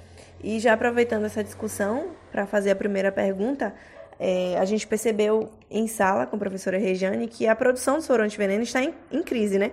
E 0.45 0.61
já 0.61 0.75
aproveitando 0.75 1.25
essa 1.25 1.43
discussão, 1.43 2.15
para 2.31 2.47
fazer 2.47 2.73
a 2.73 2.77
primeira 2.77 3.11
pergunta, 3.11 3.75
é, 4.19 4.59
a 4.59 4.65
gente 4.65 4.87
percebeu 4.87 5.51
em 5.71 5.87
sala 5.87 6.27
com 6.27 6.37
a 6.37 6.39
professora 6.39 6.79
Rejane 6.79 7.29
que 7.29 7.47
a 7.47 7.55
produção 7.55 7.97
do 7.97 8.03
soro 8.03 8.23
antiveneno 8.23 8.63
está 8.63 8.83
em, 8.83 8.95
em 9.11 9.23
crise, 9.23 9.59
né? 9.59 9.73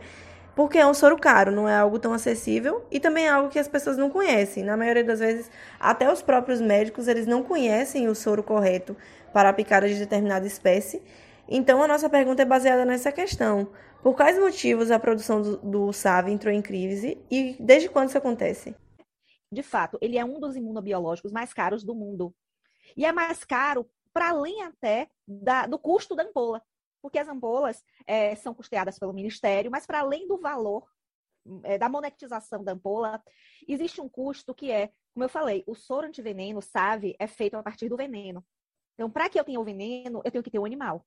porque 0.55 0.77
é 0.77 0.88
um 0.88 0.93
soro 0.93 1.17
caro, 1.17 1.51
não 1.51 1.67
é 1.67 1.75
algo 1.77 1.99
tão 1.99 2.13
acessível 2.13 2.86
e 2.89 2.99
também 2.99 3.25
é 3.25 3.29
algo 3.29 3.49
que 3.49 3.60
as 3.60 3.67
pessoas 3.67 3.97
não 3.97 4.10
conhecem. 4.10 4.63
Na 4.63 4.77
maioria 4.77 5.03
das 5.03 5.19
vezes, 5.19 5.51
até 5.77 6.12
os 6.12 6.21
próprios 6.21 6.62
médicos, 6.62 7.08
eles 7.08 7.27
não 7.27 7.43
conhecem 7.43 8.08
o 8.08 8.15
soro 8.15 8.41
correto 8.41 8.95
para 9.34 9.49
a 9.49 9.53
picada 9.53 9.88
de 9.88 9.95
determinada 9.95 10.47
espécie. 10.47 11.01
Então, 11.47 11.84
a 11.84 11.88
nossa 11.88 12.10
pergunta 12.10 12.41
é 12.41 12.45
baseada 12.45 12.86
nessa 12.86 13.12
questão. 13.12 13.67
Por 14.01 14.15
quais 14.15 14.39
motivos 14.39 14.91
a 14.91 14.97
produção 14.97 15.41
do, 15.41 15.58
do 15.58 15.93
SAV 15.93 16.29
entrou 16.29 16.53
em 16.53 16.62
crise 16.62 17.17
e 17.29 17.58
desde 17.60 17.89
quando 17.89 18.10
isso 18.10 18.17
acontece? 18.17 18.73
De 19.51 19.62
fato, 19.62 19.97
ele 20.01 20.17
é 20.17 20.23
um 20.23 20.39
dos 20.39 20.55
imunobiológicos 20.55 21.31
mais 21.31 21.53
caros 21.53 21.84
do 21.84 21.93
mundo. 21.93 22.34
E 22.95 23.05
é 23.05 23.12
mais 23.12 23.43
caro 23.43 23.86
para 24.15 24.30
além 24.30 24.63
até 24.63 25.10
da, 25.28 25.67
do 25.67 25.78
custo 25.78 26.15
da 26.15 26.23
ampola 26.23 26.63
porque 27.06 27.19
as 27.19 27.28
ampolas 27.28 27.84
é, 28.08 28.34
são 28.34 28.51
custeadas 28.51 28.97
pelo 28.97 29.13
Ministério, 29.13 29.69
mas 29.69 29.86
para 29.86 29.99
além 29.99 30.28
do 30.28 30.39
valor 30.39 30.89
é, 31.63 31.78
da 31.78 31.88
monetização 31.88 32.63
da 32.63 32.71
ampola, 32.71 33.21
existe 33.67 34.01
um 34.01 34.10
custo 34.10 34.56
que 34.56 34.71
é, 34.71 34.88
como 35.13 35.23
eu 35.23 35.30
falei, 35.30 35.63
o 35.67 35.75
soro 35.75 36.08
antiveneno, 36.08 36.63
SAVE, 36.63 37.15
é 37.19 37.28
feito 37.28 37.58
a 37.58 37.62
partir 37.62 37.89
do 37.89 37.95
veneno. 37.95 38.43
Então, 38.95 39.08
para 39.08 39.30
que 39.30 39.39
eu 39.39 39.43
tenha 39.43 39.60
o 39.60 39.63
veneno, 39.63 40.19
eu 40.25 40.32
tenho 40.32 40.43
que 40.43 40.49
ter 40.49 40.58
o 40.58 40.65
animal. 40.65 41.06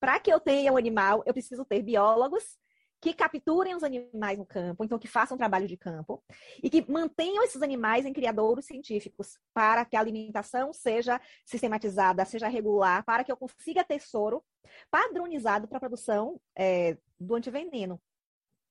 Para 0.00 0.18
que 0.18 0.32
eu 0.32 0.40
tenha 0.40 0.72
o 0.72 0.78
animal, 0.78 1.22
eu 1.26 1.34
preciso 1.34 1.62
ter 1.62 1.82
biólogos 1.82 2.56
que 3.00 3.12
capturem 3.14 3.74
os 3.74 3.84
animais 3.84 4.38
no 4.38 4.44
campo, 4.44 4.84
então 4.84 4.98
que 4.98 5.06
façam 5.06 5.36
trabalho 5.36 5.68
de 5.68 5.76
campo 5.76 6.22
e 6.62 6.68
que 6.68 6.84
mantenham 6.90 7.44
esses 7.44 7.62
animais 7.62 8.04
em 8.04 8.12
criadouros 8.12 8.66
científicos 8.66 9.38
para 9.54 9.84
que 9.84 9.96
a 9.96 10.00
alimentação 10.00 10.72
seja 10.72 11.20
sistematizada, 11.44 12.24
seja 12.24 12.48
regular, 12.48 13.04
para 13.04 13.22
que 13.22 13.30
eu 13.30 13.36
consiga 13.36 13.84
ter 13.84 14.00
soro 14.00 14.44
padronizado 14.90 15.68
para 15.68 15.76
a 15.76 15.80
produção 15.80 16.40
é, 16.56 16.96
do 17.18 17.34
antiveneno. 17.34 18.00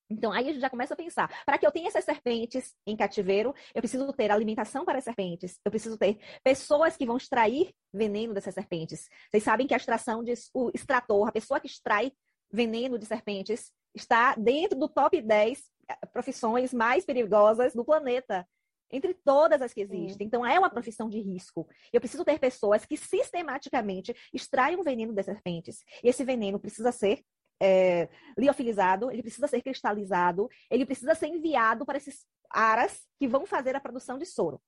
Então, 0.09 0.31
aí 0.31 0.47
a 0.47 0.53
gente 0.53 0.61
já 0.61 0.69
começa 0.69 0.93
a 0.93 0.97
pensar: 0.97 1.43
para 1.45 1.57
que 1.57 1.67
eu 1.67 1.71
tenha 1.71 1.87
essas 1.87 2.05
serpentes 2.05 2.73
em 2.85 2.95
cativeiro, 2.95 3.53
eu 3.75 3.81
preciso 3.81 4.11
ter 4.13 4.31
alimentação 4.31 4.85
para 4.85 4.97
as 4.97 5.03
serpentes, 5.03 5.59
eu 5.65 5.71
preciso 5.71 5.97
ter 5.97 6.17
pessoas 6.43 6.95
que 6.95 7.05
vão 7.05 7.17
extrair 7.17 7.73
veneno 7.93 8.33
dessas 8.33 8.53
serpentes. 8.53 9.09
Vocês 9.29 9.43
sabem 9.43 9.67
que 9.67 9.73
a 9.73 9.77
extração 9.77 10.23
de 10.23 10.33
o 10.53 10.71
extrator, 10.73 11.27
a 11.27 11.31
pessoa 11.31 11.59
que 11.59 11.67
extrai 11.67 12.11
veneno 12.51 12.97
de 12.97 13.05
serpentes, 13.05 13.71
está 13.95 14.35
dentro 14.35 14.77
do 14.77 14.87
top 14.87 15.21
10 15.21 15.63
eh, 15.89 16.05
profissões 16.11 16.73
mais 16.73 17.05
perigosas 17.05 17.73
do 17.73 17.85
planeta. 17.85 18.47
Entre 18.89 19.13
todas 19.13 19.61
as 19.61 19.73
que 19.73 19.81
existem. 19.81 20.25
Então, 20.25 20.45
é 20.45 20.57
uma 20.57 20.69
profissão 20.69 21.09
de 21.09 21.19
risco. 21.19 21.67
Eu 21.91 21.99
preciso 21.99 22.23
ter 22.23 22.39
pessoas 22.39 22.85
que 22.85 22.95
sistematicamente 22.95 24.15
extraiam 24.33 24.81
veneno 24.81 25.11
das 25.11 25.25
serpentes. 25.25 25.83
E 26.01 26.07
esse 26.07 26.23
veneno 26.23 26.57
precisa 26.57 26.89
ser 26.93 27.21
é, 27.61 28.07
liofilizado, 28.37 29.11
ele 29.11 29.21
precisa 29.21 29.47
ser 29.47 29.61
cristalizado, 29.61 30.49
ele 30.69 30.85
precisa 30.85 31.15
ser 31.15 31.27
enviado 31.27 31.85
para 31.85 31.97
esses 31.97 32.25
aras 32.49 33.05
que 33.19 33.27
vão 33.27 33.45
fazer 33.45 33.75
a 33.75 33.79
produção 33.79 34.17
de 34.17 34.25
soro. 34.25 34.61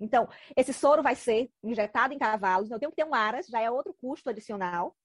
Então, 0.00 0.28
esse 0.56 0.72
soro 0.72 1.02
vai 1.02 1.14
ser 1.14 1.50
injetado 1.62 2.12
em 2.12 2.18
cavalos, 2.18 2.66
então 2.66 2.76
eu 2.76 2.80
tenho 2.80 2.90
que 2.90 2.96
ter 2.96 3.04
um 3.04 3.14
aras, 3.14 3.46
já 3.46 3.60
é 3.60 3.70
outro 3.70 3.94
custo 4.00 4.30
adicional. 4.30 4.96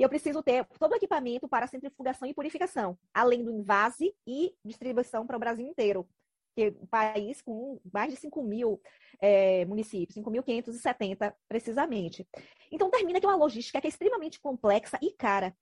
E 0.00 0.02
eu 0.02 0.08
preciso 0.08 0.42
ter 0.42 0.64
todo 0.78 0.92
o 0.92 0.96
equipamento 0.96 1.46
para 1.46 1.66
centrifugação 1.66 2.26
e 2.26 2.32
purificação, 2.32 2.98
além 3.12 3.44
do 3.44 3.50
invase 3.50 4.16
e 4.26 4.56
distribuição 4.64 5.26
para 5.26 5.36
o 5.36 5.38
Brasil 5.38 5.66
inteiro. 5.66 6.08
Que 6.56 6.62
é 6.62 6.68
um 6.68 6.86
país 6.86 7.42
com 7.42 7.78
mais 7.92 8.10
de 8.10 8.18
5 8.18 8.42
mil 8.42 8.80
é, 9.20 9.66
municípios, 9.66 10.16
5.570 10.16 11.34
precisamente. 11.46 12.26
Então, 12.72 12.88
termina 12.88 13.20
que 13.20 13.26
é 13.26 13.28
uma 13.28 13.36
logística 13.36 13.78
que 13.78 13.88
é 13.88 13.90
extremamente 13.90 14.40
complexa 14.40 14.98
e 15.02 15.12
cara. 15.12 15.54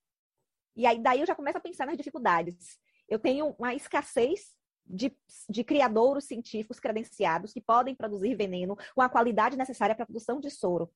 E 0.77 0.87
aí 0.87 1.01
daí 1.01 1.19
eu 1.19 1.27
já 1.27 1.35
começo 1.35 1.59
a 1.59 1.61
pensar 1.61 1.87
nas 1.87 1.97
dificuldades. 1.97 2.79
Eu 3.09 3.19
tenho 3.19 3.57
uma 3.59 3.75
escassez 3.75 4.55
de, 4.87 5.13
de, 5.49 5.65
criadouros 5.65 6.27
científicos 6.27 6.79
credenciados 6.79 7.53
que 7.53 7.61
podem 7.61 7.93
produzir 7.93 8.37
veneno 8.37 8.77
com 8.95 9.03
a 9.03 9.09
qualidade 9.09 9.57
necessária 9.57 9.97
para 9.97 10.05
a 10.05 10.07
produção 10.07 10.39
de 10.39 10.49
soro. 10.49 10.89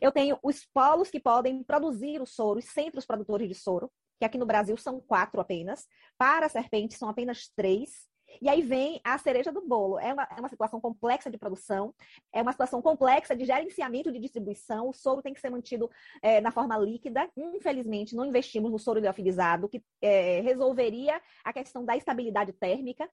Eu 0.00 0.12
tenho 0.12 0.38
os 0.42 0.64
polos 0.66 1.10
que 1.10 1.20
podem 1.20 1.62
produzir 1.62 2.20
o 2.20 2.26
soro, 2.26 2.58
os 2.58 2.66
centros 2.66 3.06
produtores 3.06 3.48
de 3.48 3.54
soro, 3.54 3.90
que 4.18 4.24
aqui 4.24 4.38
no 4.38 4.46
Brasil 4.46 4.76
são 4.76 5.00
quatro 5.00 5.40
apenas. 5.40 5.86
Para 6.16 6.46
a 6.46 6.48
serpente 6.48 6.94
são 6.94 7.08
apenas 7.08 7.48
três. 7.56 8.08
E 8.40 8.48
aí 8.48 8.62
vem 8.62 9.00
a 9.04 9.16
cereja 9.18 9.52
do 9.52 9.60
bolo. 9.60 9.98
É 9.98 10.12
uma, 10.12 10.24
é 10.24 10.40
uma 10.40 10.48
situação 10.48 10.80
complexa 10.80 11.30
de 11.30 11.38
produção, 11.38 11.94
é 12.32 12.42
uma 12.42 12.52
situação 12.52 12.82
complexa 12.82 13.36
de 13.36 13.44
gerenciamento 13.44 14.10
de 14.10 14.18
distribuição. 14.18 14.88
O 14.88 14.92
soro 14.92 15.22
tem 15.22 15.32
que 15.32 15.40
ser 15.40 15.50
mantido 15.50 15.90
é, 16.22 16.40
na 16.40 16.50
forma 16.50 16.76
líquida. 16.78 17.28
Infelizmente, 17.36 18.16
não 18.16 18.24
investimos 18.24 18.72
no 18.72 18.78
soro 18.78 19.00
liofilizado, 19.00 19.68
que 19.68 19.82
é, 20.02 20.40
resolveria 20.40 21.20
a 21.44 21.52
questão 21.52 21.84
da 21.84 21.96
estabilidade 21.96 22.52
térmica 22.52 23.08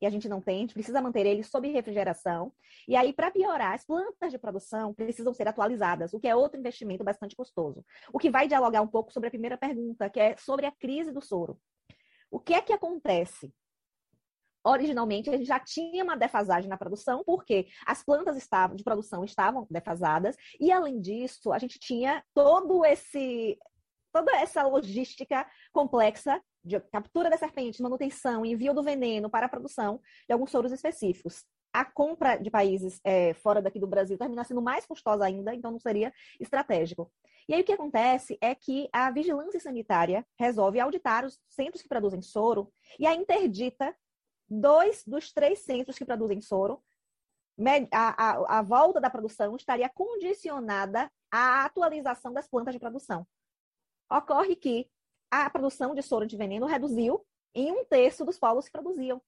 e 0.00 0.06
a 0.06 0.10
gente 0.10 0.28
não 0.28 0.40
tem, 0.40 0.56
a 0.56 0.60
gente 0.60 0.74
precisa 0.74 1.00
manter 1.00 1.26
ele 1.26 1.42
sob 1.42 1.68
refrigeração. 1.70 2.52
E 2.86 2.94
aí, 2.94 3.12
para 3.12 3.30
piorar, 3.30 3.74
as 3.74 3.84
plantas 3.84 4.30
de 4.30 4.38
produção 4.38 4.92
precisam 4.94 5.32
ser 5.32 5.48
atualizadas, 5.48 6.12
o 6.12 6.20
que 6.20 6.28
é 6.28 6.36
outro 6.36 6.58
investimento 6.58 7.02
bastante 7.02 7.34
custoso. 7.34 7.84
O 8.12 8.18
que 8.18 8.30
vai 8.30 8.46
dialogar 8.46 8.82
um 8.82 8.86
pouco 8.86 9.12
sobre 9.12 9.28
a 9.28 9.30
primeira 9.30 9.56
pergunta, 9.56 10.10
que 10.10 10.20
é 10.20 10.36
sobre 10.36 10.66
a 10.66 10.72
crise 10.72 11.12
do 11.12 11.22
soro. 11.22 11.58
O 12.30 12.38
que 12.38 12.54
é 12.54 12.60
que 12.60 12.72
acontece? 12.72 13.52
originalmente 14.68 15.30
a 15.30 15.36
gente 15.36 15.46
já 15.46 15.60
tinha 15.60 16.02
uma 16.02 16.16
defasagem 16.16 16.68
na 16.68 16.76
produção, 16.76 17.22
porque 17.24 17.68
as 17.86 18.02
plantas 18.02 18.36
estavam, 18.36 18.76
de 18.76 18.82
produção 18.82 19.24
estavam 19.24 19.66
defasadas, 19.70 20.36
e 20.58 20.72
além 20.72 21.00
disso, 21.00 21.52
a 21.52 21.58
gente 21.58 21.78
tinha 21.78 22.22
todo 22.34 22.84
esse 22.84 23.56
toda 24.12 24.34
essa 24.34 24.62
logística 24.62 25.46
complexa 25.72 26.40
de 26.66 26.80
captura 26.80 27.30
da 27.30 27.38
serpente, 27.38 27.80
manutenção, 27.80 28.44
envio 28.44 28.74
do 28.74 28.82
veneno 28.82 29.30
para 29.30 29.46
a 29.46 29.48
produção 29.48 30.00
de 30.26 30.32
alguns 30.32 30.50
soros 30.50 30.72
específicos. 30.72 31.44
A 31.72 31.84
compra 31.84 32.36
de 32.36 32.50
países 32.50 33.00
é, 33.04 33.34
fora 33.34 33.62
daqui 33.62 33.78
do 33.78 33.86
Brasil 33.86 34.18
termina 34.18 34.42
sendo 34.42 34.60
mais 34.60 34.84
custosa 34.84 35.24
ainda, 35.24 35.54
então 35.54 35.70
não 35.70 35.78
seria 35.78 36.12
estratégico. 36.40 37.12
E 37.48 37.54
aí 37.54 37.60
o 37.60 37.64
que 37.64 37.72
acontece 37.72 38.36
é 38.40 38.54
que 38.54 38.88
a 38.92 39.10
vigilância 39.12 39.60
sanitária 39.60 40.26
resolve 40.38 40.80
auditar 40.80 41.24
os 41.24 41.38
centros 41.48 41.82
que 41.82 41.88
produzem 41.88 42.20
soro 42.20 42.72
e 42.98 43.06
a 43.06 43.14
interdita 43.14 43.94
dois 44.48 45.04
dos 45.06 45.32
três 45.32 45.60
centros 45.60 45.96
que 45.96 46.04
produzem 46.04 46.40
soro, 46.40 46.82
a, 47.92 48.30
a, 48.30 48.58
a 48.58 48.62
volta 48.62 49.00
da 49.00 49.08
produção 49.08 49.54
estaria 49.54 49.88
condicionada 49.88 51.10
à 51.30 51.64
atualização 51.64 52.32
das 52.32 52.48
plantas 52.48 52.74
de 52.74 52.80
produção. 52.80 53.26
Ocorre 54.10 54.56
que 54.56 54.88
a 55.30 55.48
produção 55.50 55.94
de 55.94 56.02
soro 56.02 56.26
de 56.26 56.36
veneno 56.36 56.66
reduziu 56.66 57.24
em 57.54 57.72
um 57.72 57.84
terço 57.84 58.24
dos 58.24 58.38
polos 58.38 58.66
que 58.66 58.72
produziam. 58.72 59.20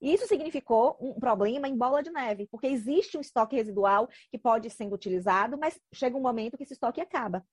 Isso 0.00 0.26
significou 0.26 0.96
um 1.00 1.14
problema 1.14 1.68
em 1.68 1.76
bola 1.76 2.02
de 2.02 2.10
neve, 2.10 2.48
porque 2.50 2.66
existe 2.66 3.18
um 3.18 3.20
estoque 3.20 3.56
residual 3.56 4.08
que 4.30 4.38
pode 4.38 4.70
ser 4.70 4.90
utilizado, 4.92 5.58
mas 5.58 5.78
chega 5.92 6.16
um 6.16 6.22
momento 6.22 6.56
que 6.56 6.62
esse 6.62 6.72
estoque 6.72 7.00
acaba. 7.00 7.44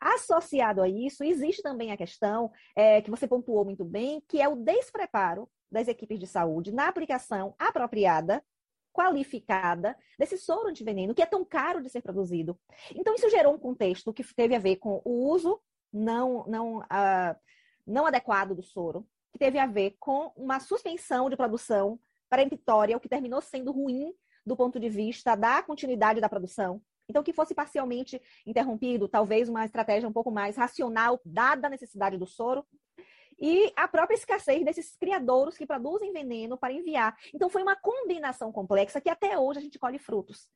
Associado 0.00 0.82
a 0.82 0.88
isso, 0.88 1.22
existe 1.24 1.62
também 1.62 1.92
a 1.92 1.96
questão 1.96 2.50
é, 2.74 3.00
que 3.00 3.10
você 3.10 3.26
pontuou 3.26 3.64
muito 3.64 3.84
bem, 3.84 4.22
que 4.28 4.40
é 4.40 4.48
o 4.48 4.56
despreparo 4.56 5.48
das 5.70 5.88
equipes 5.88 6.18
de 6.18 6.26
saúde 6.26 6.72
na 6.72 6.88
aplicação 6.88 7.54
apropriada, 7.58 8.44
qualificada 8.92 9.96
desse 10.18 10.36
soro 10.36 10.68
antiveneno 10.68 11.14
que 11.14 11.22
é 11.22 11.26
tão 11.26 11.44
caro 11.44 11.80
de 11.80 11.88
ser 11.88 12.02
produzido. 12.02 12.58
Então, 12.94 13.14
isso 13.14 13.30
gerou 13.30 13.54
um 13.54 13.58
contexto 13.58 14.12
que 14.12 14.22
teve 14.34 14.54
a 14.54 14.58
ver 14.58 14.76
com 14.76 15.00
o 15.04 15.30
uso 15.30 15.60
não, 15.92 16.44
não, 16.46 16.78
uh, 16.78 17.36
não 17.86 18.06
adequado 18.06 18.54
do 18.54 18.62
soro, 18.62 19.06
que 19.32 19.38
teve 19.38 19.58
a 19.58 19.66
ver 19.66 19.96
com 19.98 20.32
uma 20.36 20.60
suspensão 20.60 21.28
de 21.28 21.36
produção 21.36 21.98
peremptória, 22.28 22.96
o 22.96 23.00
que 23.00 23.08
terminou 23.08 23.40
sendo 23.40 23.72
ruim 23.72 24.12
do 24.44 24.56
ponto 24.56 24.80
de 24.80 24.88
vista 24.88 25.34
da 25.34 25.62
continuidade 25.62 26.20
da 26.20 26.28
produção. 26.28 26.82
Então, 27.08 27.22
que 27.22 27.32
fosse 27.32 27.54
parcialmente 27.54 28.20
interrompido, 28.46 29.08
talvez 29.08 29.48
uma 29.48 29.64
estratégia 29.64 30.08
um 30.08 30.12
pouco 30.12 30.30
mais 30.30 30.56
racional, 30.56 31.20
dada 31.24 31.66
a 31.66 31.70
necessidade 31.70 32.16
do 32.16 32.26
soro, 32.26 32.64
e 33.38 33.72
a 33.76 33.88
própria 33.88 34.14
escassez 34.14 34.64
desses 34.64 34.96
criadouros 34.96 35.56
que 35.56 35.66
produzem 35.66 36.12
veneno 36.12 36.56
para 36.56 36.72
enviar. 36.72 37.16
Então 37.34 37.50
foi 37.50 37.62
uma 37.62 37.74
combinação 37.74 38.52
complexa 38.52 39.00
que 39.00 39.10
até 39.10 39.36
hoje 39.36 39.58
a 39.58 39.62
gente 39.62 39.78
colhe 39.78 39.98
frutos. 39.98 40.48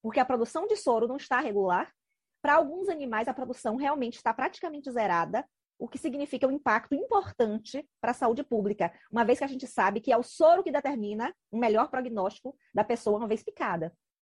Porque 0.00 0.20
a 0.20 0.24
produção 0.24 0.66
de 0.66 0.76
soro 0.76 1.08
não 1.08 1.16
está 1.16 1.40
regular. 1.40 1.92
Para 2.40 2.54
alguns 2.54 2.88
animais, 2.88 3.28
a 3.28 3.34
produção 3.34 3.76
realmente 3.76 4.16
está 4.16 4.32
praticamente 4.32 4.90
zerada, 4.90 5.44
o 5.78 5.88
que 5.88 5.98
significa 5.98 6.46
um 6.46 6.52
impacto 6.52 6.94
importante 6.94 7.88
para 8.00 8.10
a 8.10 8.14
saúde 8.14 8.42
pública, 8.42 8.92
uma 9.10 9.24
vez 9.24 9.38
que 9.38 9.44
a 9.44 9.48
gente 9.48 9.66
sabe 9.66 10.00
que 10.00 10.12
é 10.12 10.16
o 10.16 10.22
soro 10.22 10.62
que 10.62 10.72
determina 10.72 11.32
o 11.50 11.58
melhor 11.58 11.88
prognóstico 11.88 12.56
da 12.74 12.82
pessoa 12.82 13.18
uma 13.18 13.28
vez 13.28 13.42
picada. 13.42 13.92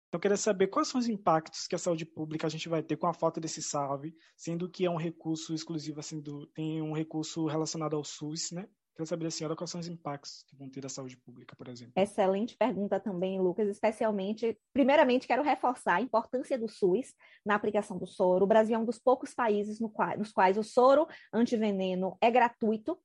Então, 0.09 0.17
eu 0.17 0.21
queria 0.21 0.37
saber 0.37 0.67
quais 0.67 0.87
são 0.87 0.99
os 0.99 1.07
impactos 1.07 1.67
que 1.67 1.75
a 1.75 1.77
saúde 1.77 2.03
pública 2.03 2.47
a 2.47 2.49
gente 2.49 2.67
vai 2.67 2.81
ter 2.81 2.97
com 2.97 3.05
a 3.05 3.13
falta 3.13 3.39
desse 3.39 3.61
salve, 3.61 4.15
sendo 4.35 4.67
que 4.67 4.85
é 4.85 4.89
um 4.89 4.97
recurso 4.97 5.53
exclusivo, 5.53 5.99
assim, 5.99 6.19
do, 6.19 6.47
tem 6.47 6.81
um 6.81 6.93
recurso 6.93 7.45
relacionado 7.45 7.95
ao 7.95 8.03
SUS, 8.03 8.51
né? 8.51 8.67
Queria 8.99 9.07
saber 9.07 9.23
da 9.23 9.31
senhora 9.31 9.55
quais 9.55 9.71
são 9.71 9.79
os 9.79 9.87
impactos 9.87 10.43
que 10.43 10.57
vão 10.57 10.69
ter 10.69 10.81
da 10.81 10.89
saúde 10.89 11.15
pública, 11.15 11.55
por 11.55 11.69
exemplo. 11.69 11.93
Excelente 11.95 12.57
pergunta 12.57 12.99
também, 12.99 13.39
Lucas. 13.39 13.69
Especialmente, 13.69 14.59
primeiramente, 14.73 15.25
quero 15.25 15.41
reforçar 15.41 15.95
a 15.95 16.01
importância 16.01 16.59
do 16.59 16.67
SUS 16.67 17.15
na 17.45 17.55
aplicação 17.55 17.97
do 17.97 18.05
soro. 18.05 18.43
O 18.43 18.47
Brasil 18.47 18.75
é 18.75 18.77
um 18.77 18.83
dos 18.83 18.99
poucos 18.99 19.33
países 19.33 19.79
no 19.79 19.89
qual, 19.89 20.17
nos 20.17 20.33
quais 20.33 20.57
o 20.57 20.63
soro 20.63 21.07
antiveneno 21.31 22.17
é 22.19 22.29
gratuito. 22.29 22.99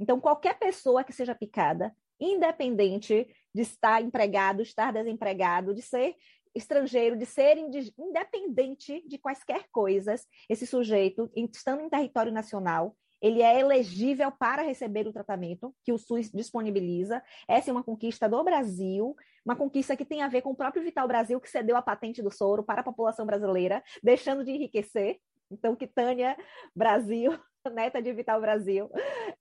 Então, 0.00 0.18
qualquer 0.18 0.58
pessoa 0.58 1.04
que 1.04 1.12
seja 1.12 1.34
picada, 1.34 1.94
independente 2.18 3.28
de 3.54 3.60
estar 3.60 4.02
empregado, 4.02 4.62
estar 4.62 4.94
desempregado, 4.94 5.74
de 5.74 5.82
ser 5.82 6.16
estrangeiro, 6.54 7.18
de 7.18 7.26
ser 7.26 7.58
independente 7.58 9.06
de 9.06 9.18
quaisquer 9.18 9.66
coisas, 9.70 10.26
esse 10.48 10.66
sujeito, 10.66 11.30
estando 11.36 11.82
em 11.82 11.90
território 11.90 12.32
nacional, 12.32 12.96
ele 13.24 13.40
é 13.40 13.58
elegível 13.58 14.30
para 14.30 14.60
receber 14.60 15.06
o 15.08 15.12
tratamento 15.12 15.74
que 15.82 15.90
o 15.90 15.96
SUS 15.96 16.30
disponibiliza. 16.30 17.22
Essa 17.48 17.70
é 17.70 17.72
uma 17.72 17.82
conquista 17.82 18.28
do 18.28 18.44
Brasil, 18.44 19.16
uma 19.42 19.56
conquista 19.56 19.96
que 19.96 20.04
tem 20.04 20.20
a 20.20 20.28
ver 20.28 20.42
com 20.42 20.50
o 20.50 20.54
próprio 20.54 20.82
Vital 20.82 21.08
Brasil, 21.08 21.40
que 21.40 21.48
cedeu 21.48 21.74
a 21.74 21.80
patente 21.80 22.22
do 22.22 22.30
soro 22.30 22.62
para 22.62 22.82
a 22.82 22.84
população 22.84 23.24
brasileira, 23.24 23.82
deixando 24.02 24.44
de 24.44 24.50
enriquecer. 24.50 25.20
Então, 25.50 25.74
que 25.74 25.86
Tânia 25.86 26.36
Brasil 26.76 27.32
neta 27.72 28.02
de 28.02 28.12
Vital 28.12 28.38
Brasil, 28.42 28.90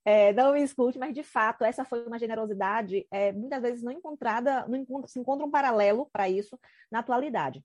é, 0.05 0.31
não 0.31 0.53
me 0.53 0.63
escute, 0.63 0.97
mas 0.97 1.13
de 1.13 1.21
fato 1.21 1.65
essa 1.65 1.83
foi 1.83 2.05
uma 2.05 2.17
generosidade 2.17 3.05
é, 3.11 3.33
muitas 3.33 3.61
vezes 3.61 3.83
não 3.83 3.91
encontrada, 3.91 4.65
não 4.65 4.77
encontra, 4.77 5.09
se 5.09 5.19
encontra 5.19 5.45
um 5.45 5.51
paralelo 5.51 6.09
para 6.09 6.29
isso 6.29 6.57
na 6.89 6.99
atualidade. 6.99 7.61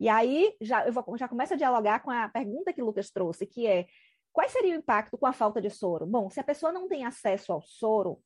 E 0.00 0.08
aí 0.08 0.54
já 0.60 0.86
eu 0.86 0.92
vou, 0.92 1.16
já 1.16 1.26
começo 1.26 1.54
a 1.54 1.56
dialogar 1.56 2.00
com 2.00 2.10
a 2.10 2.28
pergunta 2.28 2.72
que 2.72 2.82
o 2.82 2.84
Lucas 2.84 3.10
trouxe, 3.10 3.46
que 3.46 3.66
é 3.66 3.86
qual 4.38 4.48
seria 4.48 4.72
o 4.72 4.78
impacto 4.78 5.18
com 5.18 5.26
a 5.26 5.32
falta 5.32 5.60
de 5.60 5.68
soro? 5.68 6.06
Bom, 6.06 6.30
se 6.30 6.38
a 6.38 6.44
pessoa 6.44 6.70
não 6.70 6.86
tem 6.86 7.04
acesso 7.04 7.52
ao 7.52 7.60
soro, 7.60 8.22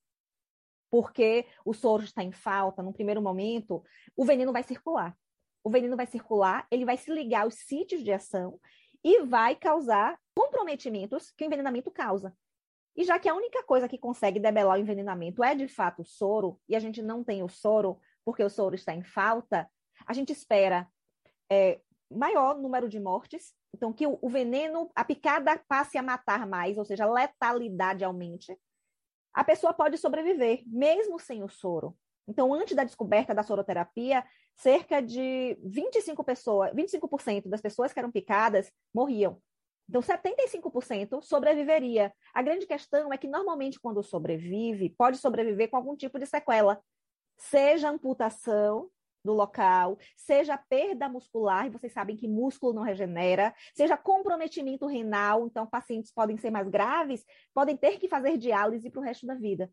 porque 0.90 1.46
o 1.64 1.72
soro 1.72 2.04
está 2.04 2.22
em 2.22 2.30
falta, 2.30 2.82
no 2.82 2.92
primeiro 2.92 3.22
momento, 3.22 3.82
o 4.14 4.22
veneno 4.22 4.52
vai 4.52 4.62
circular. 4.62 5.16
O 5.64 5.70
veneno 5.70 5.96
vai 5.96 6.04
circular, 6.04 6.66
ele 6.70 6.84
vai 6.84 6.98
se 6.98 7.10
ligar 7.10 7.44
aos 7.44 7.54
sítios 7.54 8.04
de 8.04 8.12
ação 8.12 8.60
e 9.02 9.22
vai 9.22 9.56
causar 9.56 10.20
comprometimentos 10.36 11.30
que 11.30 11.44
o 11.44 11.46
envenenamento 11.46 11.90
causa. 11.90 12.36
E 12.94 13.04
já 13.04 13.18
que 13.18 13.30
a 13.30 13.34
única 13.34 13.62
coisa 13.62 13.88
que 13.88 13.96
consegue 13.96 14.38
debelar 14.38 14.76
o 14.76 14.82
envenenamento 14.82 15.42
é 15.42 15.54
de 15.54 15.66
fato 15.66 16.02
o 16.02 16.04
soro, 16.04 16.60
e 16.68 16.76
a 16.76 16.78
gente 16.78 17.00
não 17.00 17.24
tem 17.24 17.42
o 17.42 17.48
soro 17.48 17.98
porque 18.22 18.44
o 18.44 18.50
soro 18.50 18.74
está 18.74 18.94
em 18.94 19.02
falta, 19.02 19.66
a 20.06 20.12
gente 20.12 20.30
espera 20.30 20.86
é, 21.50 21.80
maior 22.16 22.58
número 22.58 22.88
de 22.88 23.00
mortes, 23.00 23.54
então 23.74 23.92
que 23.92 24.06
o, 24.06 24.18
o 24.20 24.28
veneno, 24.28 24.90
a 24.94 25.04
picada 25.04 25.58
passe 25.68 25.98
a 25.98 26.02
matar 26.02 26.46
mais, 26.46 26.78
ou 26.78 26.84
seja, 26.84 27.04
a 27.04 27.12
letalidade 27.12 28.04
aumente. 28.04 28.56
A 29.34 29.42
pessoa 29.42 29.72
pode 29.72 29.96
sobreviver, 29.96 30.62
mesmo 30.66 31.18
sem 31.18 31.42
o 31.42 31.48
soro. 31.48 31.96
Então, 32.28 32.52
antes 32.54 32.76
da 32.76 32.84
descoberta 32.84 33.34
da 33.34 33.42
soroterapia, 33.42 34.24
cerca 34.54 35.00
de 35.00 35.58
25 35.64 36.22
pessoas, 36.22 36.72
25% 36.72 37.48
das 37.48 37.60
pessoas 37.60 37.92
que 37.92 37.98
eram 37.98 38.12
picadas 38.12 38.70
morriam. 38.94 39.40
Então, 39.88 40.00
75% 40.00 41.20
sobreviveria. 41.22 42.12
A 42.32 42.42
grande 42.42 42.66
questão 42.66 43.12
é 43.12 43.18
que, 43.18 43.26
normalmente, 43.26 43.80
quando 43.80 44.02
sobrevive, 44.02 44.90
pode 44.90 45.18
sobreviver 45.18 45.68
com 45.68 45.76
algum 45.76 45.96
tipo 45.96 46.18
de 46.18 46.26
sequela, 46.26 46.80
seja 47.36 47.90
amputação 47.90 48.88
do 49.24 49.32
local, 49.32 49.98
seja 50.16 50.56
perda 50.56 51.08
muscular, 51.08 51.66
e 51.66 51.70
vocês 51.70 51.92
sabem 51.92 52.16
que 52.16 52.28
músculo 52.28 52.72
não 52.72 52.82
regenera, 52.82 53.54
seja 53.74 53.96
comprometimento 53.96 54.86
renal, 54.86 55.46
então 55.46 55.66
pacientes 55.66 56.12
podem 56.12 56.36
ser 56.36 56.50
mais 56.50 56.68
graves, 56.68 57.24
podem 57.54 57.76
ter 57.76 57.98
que 57.98 58.08
fazer 58.08 58.36
diálise 58.36 58.90
para 58.90 59.00
o 59.00 59.04
resto 59.04 59.26
da 59.26 59.34
vida. 59.34 59.70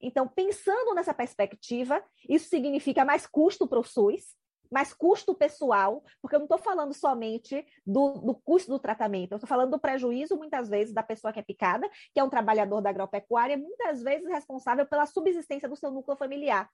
Então, 0.00 0.26
pensando 0.26 0.94
nessa 0.94 1.12
perspectiva, 1.12 2.02
isso 2.28 2.48
significa 2.48 3.04
mais 3.04 3.26
custo 3.26 3.68
para 3.68 3.78
o 3.78 3.84
SUS, 3.84 4.34
mais 4.70 4.94
custo 4.94 5.34
pessoal, 5.34 6.02
porque 6.22 6.36
eu 6.36 6.38
não 6.38 6.46
estou 6.46 6.58
falando 6.58 6.94
somente 6.94 7.66
do, 7.84 8.12
do, 8.12 8.34
custo 8.34 8.70
do 8.70 8.78
tratamento, 8.78 9.32
eu 9.32 9.36
estou 9.36 9.48
falando 9.48 9.72
do 9.72 9.80
prejuízo, 9.80 10.36
muitas 10.36 10.68
vezes, 10.68 10.94
da 10.94 11.02
pessoa 11.02 11.32
que 11.32 11.40
é 11.40 11.42
picada, 11.42 11.90
que 12.14 12.20
é 12.20 12.24
um 12.24 12.30
trabalhador 12.30 12.80
da 12.80 12.90
agropecuária, 12.90 13.56
muitas 13.56 14.00
vezes 14.02 14.28
responsável 14.28 14.86
pela 14.86 15.06
subsistência 15.06 15.68
do 15.68 15.76
seu 15.76 15.90
núcleo 15.90 16.16
familiar. 16.16 16.70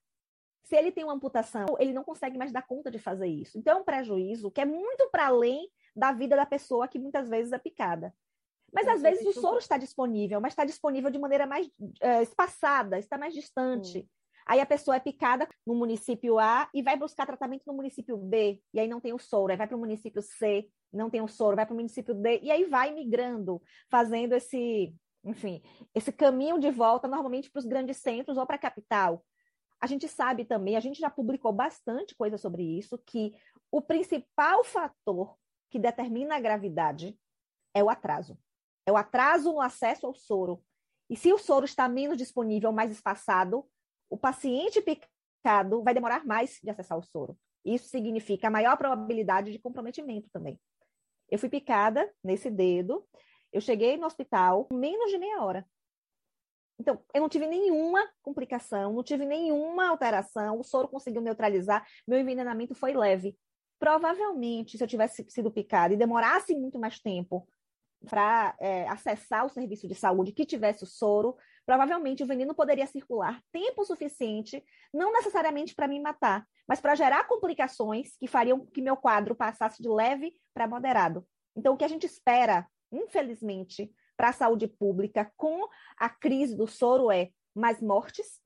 Se 0.67 0.75
ele 0.75 0.91
tem 0.91 1.05
uma 1.05 1.13
amputação, 1.13 1.65
ele 1.79 1.93
não 1.93 2.03
consegue 2.03 2.37
mais 2.37 2.51
dar 2.51 2.61
conta 2.61 2.91
de 2.91 2.99
fazer 2.99 3.27
isso. 3.27 3.57
Então, 3.57 3.77
é 3.77 3.79
um 3.79 3.85
prejuízo 3.85 4.51
que 4.51 4.59
é 4.59 4.65
muito 4.65 5.09
para 5.09 5.27
além 5.27 5.69
da 5.95 6.11
vida 6.11 6.35
da 6.35 6.45
pessoa 6.45 6.89
que 6.89 6.99
muitas 6.99 7.29
vezes 7.29 7.53
é 7.53 7.57
picada. 7.57 8.13
Mas 8.73 8.85
às 8.85 9.01
vezes 9.01 9.25
o 9.25 9.31
soro 9.31 9.59
está 9.59 9.77
disponível, 9.77 10.41
mas 10.41 10.51
está 10.51 10.65
disponível 10.65 11.09
de 11.09 11.17
maneira 11.17 11.47
mais 11.47 11.67
uh, 11.67 12.21
espaçada, 12.21 12.99
está 12.99 13.17
mais 13.17 13.33
distante. 13.33 13.99
Hum. 13.99 14.07
Aí 14.45 14.59
a 14.59 14.65
pessoa 14.65 14.97
é 14.97 14.99
picada 14.99 15.47
no 15.65 15.73
município 15.73 16.37
A 16.37 16.69
e 16.73 16.83
vai 16.83 16.97
buscar 16.97 17.25
tratamento 17.25 17.63
no 17.65 17.73
município 17.73 18.17
B, 18.17 18.61
e 18.73 18.79
aí 18.79 18.89
não 18.89 18.99
tem 18.99 19.13
o 19.13 19.19
soro, 19.19 19.51
aí 19.51 19.57
vai 19.57 19.67
para 19.67 19.77
o 19.77 19.79
município 19.79 20.21
C, 20.21 20.67
não 20.91 21.09
tem 21.09 21.21
o 21.21 21.29
soro, 21.29 21.55
vai 21.55 21.65
para 21.65 21.73
o 21.73 21.77
município 21.77 22.13
D, 22.13 22.41
e 22.43 22.51
aí 22.51 22.65
vai 22.65 22.93
migrando, 22.93 23.61
fazendo 23.89 24.33
esse, 24.33 24.93
enfim, 25.23 25.61
esse 25.95 26.11
caminho 26.11 26.59
de 26.59 26.71
volta 26.71 27.07
normalmente 27.07 27.49
para 27.49 27.59
os 27.59 27.65
grandes 27.65 27.97
centros 27.97 28.37
ou 28.37 28.45
para 28.45 28.57
a 28.57 28.59
capital. 28.59 29.23
A 29.79 29.87
gente 29.87 30.07
sabe 30.07 30.43
também, 30.45 30.75
a 30.75 30.79
gente 30.79 30.99
já 30.99 31.09
publicou 31.09 31.53
bastante 31.53 32.15
coisa 32.15 32.37
sobre 32.37 32.63
isso, 32.63 32.97
que 33.05 33.33
o 33.71 33.81
principal 33.81 34.63
fator 34.63 35.37
que 35.69 35.77
determina 35.77 36.35
a 36.35 36.39
gravidade 36.39 37.17
é 37.73 37.83
o 37.83 37.89
atraso. 37.89 38.37
É 38.85 38.91
o 38.91 38.97
atraso 38.97 39.51
no 39.51 39.61
acesso 39.61 40.07
ao 40.07 40.13
soro. 40.13 40.63
E 41.09 41.15
se 41.15 41.31
o 41.31 41.37
soro 41.37 41.65
está 41.65 41.87
menos 41.87 42.17
disponível, 42.17 42.71
mais 42.71 42.91
espaçado, 42.91 43.67
o 44.09 44.17
paciente 44.17 44.81
picado 44.81 45.83
vai 45.83 45.93
demorar 45.93 46.25
mais 46.25 46.59
de 46.63 46.69
acessar 46.69 46.97
o 46.97 47.03
soro. 47.03 47.37
Isso 47.63 47.87
significa 47.89 48.49
maior 48.49 48.77
probabilidade 48.77 49.51
de 49.51 49.59
comprometimento 49.59 50.29
também. 50.31 50.59
Eu 51.29 51.37
fui 51.37 51.49
picada 51.49 52.09
nesse 52.23 52.49
dedo, 52.49 53.05
eu 53.51 53.59
cheguei 53.59 53.97
no 53.97 54.05
hospital 54.05 54.67
menos 54.71 55.11
de 55.11 55.17
meia 55.17 55.43
hora. 55.43 55.67
Então, 56.79 57.03
eu 57.13 57.21
não 57.21 57.29
tive 57.29 57.47
nenhuma 57.47 58.07
complicação, 58.21 58.93
não 58.93 59.03
tive 59.03 59.25
nenhuma 59.25 59.87
alteração, 59.89 60.59
o 60.59 60.63
soro 60.63 60.87
conseguiu 60.87 61.21
neutralizar, 61.21 61.85
meu 62.07 62.19
envenenamento 62.19 62.75
foi 62.75 62.93
leve. 62.93 63.35
Provavelmente, 63.79 64.77
se 64.77 64.83
eu 64.83 64.87
tivesse 64.87 65.25
sido 65.29 65.51
picada 65.51 65.93
e 65.93 65.97
demorasse 65.97 66.55
muito 66.55 66.79
mais 66.79 66.99
tempo 66.99 67.47
para 68.07 68.55
é, 68.59 68.87
acessar 68.87 69.45
o 69.45 69.49
serviço 69.49 69.87
de 69.87 69.95
saúde 69.95 70.31
que 70.31 70.45
tivesse 70.45 70.83
o 70.83 70.87
soro, 70.87 71.35
provavelmente 71.65 72.23
o 72.23 72.27
veneno 72.27 72.53
poderia 72.53 72.85
circular 72.85 73.41
tempo 73.51 73.83
suficiente, 73.83 74.63
não 74.93 75.11
necessariamente 75.11 75.73
para 75.73 75.87
me 75.87 75.99
matar, 75.99 76.45
mas 76.67 76.79
para 76.79 76.95
gerar 76.95 77.27
complicações 77.27 78.15
que 78.17 78.27
fariam 78.27 78.65
que 78.67 78.81
meu 78.81 78.95
quadro 78.95 79.35
passasse 79.35 79.81
de 79.81 79.89
leve 79.89 80.33
para 80.53 80.67
moderado. 80.67 81.25
Então, 81.55 81.73
o 81.73 81.77
que 81.77 81.85
a 81.85 81.87
gente 81.87 82.05
espera, 82.05 82.67
infelizmente, 82.91 83.91
para 84.17 84.29
a 84.29 84.33
saúde 84.33 84.67
pública 84.67 85.31
com 85.37 85.69
a 85.97 86.09
crise 86.09 86.57
do 86.57 86.67
soro 86.67 87.11
é 87.11 87.29
mais 87.55 87.81
mortes, 87.81 88.41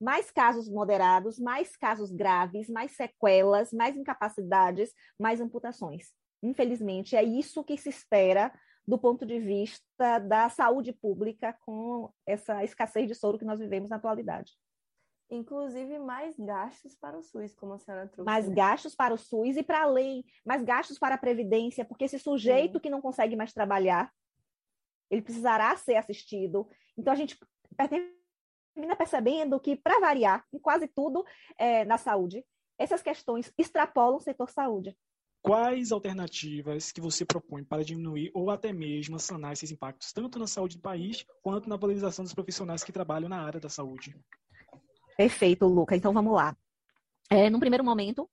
mais 0.00 0.30
casos 0.30 0.68
moderados, 0.68 1.38
mais 1.38 1.76
casos 1.76 2.10
graves, 2.10 2.68
mais 2.68 2.92
sequelas, 2.92 3.72
mais 3.72 3.96
incapacidades, 3.96 4.92
mais 5.18 5.40
amputações. 5.40 6.08
Infelizmente, 6.42 7.14
é 7.14 7.22
isso 7.22 7.62
que 7.62 7.76
se 7.76 7.88
espera 7.88 8.52
do 8.86 8.98
ponto 8.98 9.26
de 9.26 9.38
vista 9.38 10.18
da 10.20 10.48
saúde 10.48 10.92
pública 10.92 11.56
com 11.60 12.10
essa 12.24 12.62
escassez 12.62 13.08
de 13.08 13.14
soro 13.14 13.38
que 13.38 13.44
nós 13.44 13.58
vivemos 13.58 13.90
na 13.90 13.96
atualidade. 13.96 14.52
Inclusive, 15.28 15.98
mais 15.98 16.38
gastos 16.38 16.94
para 16.94 17.18
o 17.18 17.22
SUS, 17.22 17.52
como 17.56 17.72
a 17.72 17.78
senhora 17.78 18.06
trouxe. 18.06 18.30
Mais 18.30 18.48
né? 18.48 18.54
gastos 18.54 18.94
para 18.94 19.12
o 19.12 19.18
SUS 19.18 19.56
e 19.56 19.62
para 19.62 19.82
além, 19.82 20.24
mais 20.44 20.62
gastos 20.62 21.00
para 21.00 21.16
a 21.16 21.18
Previdência, 21.18 21.84
porque 21.84 22.04
esse 22.04 22.18
sujeito 22.18 22.74
Sim. 22.74 22.80
que 22.80 22.90
não 22.90 23.00
consegue 23.00 23.34
mais 23.34 23.52
trabalhar, 23.52 24.12
ele 25.10 25.22
precisará 25.22 25.76
ser 25.76 25.96
assistido. 25.96 26.68
Então, 26.96 27.12
a 27.12 27.16
gente 27.16 27.38
termina 27.76 28.96
percebendo 28.96 29.58
que, 29.60 29.76
para 29.76 30.00
variar, 30.00 30.44
em 30.52 30.58
quase 30.58 30.88
tudo 30.88 31.24
é, 31.58 31.84
na 31.84 31.98
saúde, 31.98 32.44
essas 32.78 33.02
questões 33.02 33.52
extrapolam 33.58 34.16
o 34.16 34.20
setor 34.20 34.50
saúde 34.50 34.96
quais 35.46 35.92
alternativas 35.92 36.90
que 36.90 37.00
você 37.00 37.24
propõe 37.24 37.62
para 37.62 37.84
diminuir 37.84 38.32
ou 38.34 38.50
até 38.50 38.72
mesmo 38.72 39.16
sanar 39.16 39.52
esses 39.52 39.70
impactos, 39.70 40.12
tanto 40.12 40.40
na 40.40 40.46
saúde 40.48 40.76
do 40.76 40.82
país 40.82 41.24
quanto 41.40 41.68
na 41.68 41.76
valorização 41.76 42.24
dos 42.24 42.34
profissionais 42.34 42.82
que 42.82 42.90
trabalham 42.90 43.28
na 43.28 43.40
área 43.40 43.60
da 43.60 43.68
saúde? 43.68 44.18
Perfeito, 45.16 45.68
Luca. 45.68 45.94
Então 45.94 46.12
vamos 46.12 46.34
lá. 46.34 46.56
É, 47.30 47.48
num 47.48 47.60
primeiro 47.60 47.84
momento, 47.84 48.28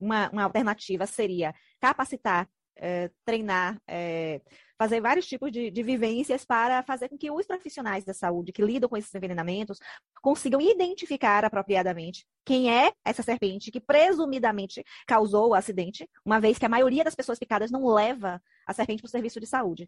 uma, 0.00 0.30
uma 0.30 0.44
alternativa 0.44 1.04
seria 1.04 1.54
capacitar 1.78 2.48
é, 2.74 3.10
treinar, 3.22 3.78
é, 3.86 4.40
fazer 4.80 4.98
vários 4.98 5.26
tipos 5.26 5.52
de, 5.52 5.70
de, 5.70 5.82
vivências 5.82 6.42
para 6.42 6.82
fazer 6.82 7.10
com 7.10 7.18
que 7.18 7.30
os 7.30 7.46
profissionais 7.46 8.02
da 8.02 8.14
saúde 8.14 8.50
que 8.50 8.62
lidam 8.62 8.88
com 8.88 8.96
esses 8.96 9.14
envenenamentos 9.14 9.78
consigam 10.22 10.58
identificar 10.58 11.44
apropriadamente 11.44 12.26
quem 12.46 12.74
é 12.74 12.90
essa 13.04 13.22
serpente 13.22 13.70
que 13.70 13.78
presumidamente 13.78 14.82
causou 15.06 15.50
o 15.50 15.54
acidente, 15.54 16.08
uma 16.24 16.40
vez 16.40 16.56
que 16.56 16.64
a 16.64 16.68
maioria 16.70 17.04
das 17.04 17.14
pessoas 17.14 17.38
picadas 17.38 17.70
não 17.70 17.86
leva 17.92 18.42
a 18.66 18.72
serpente 18.72 19.02
para 19.02 19.08
o 19.08 19.10
serviço 19.10 19.38
de 19.38 19.46
saúde. 19.46 19.86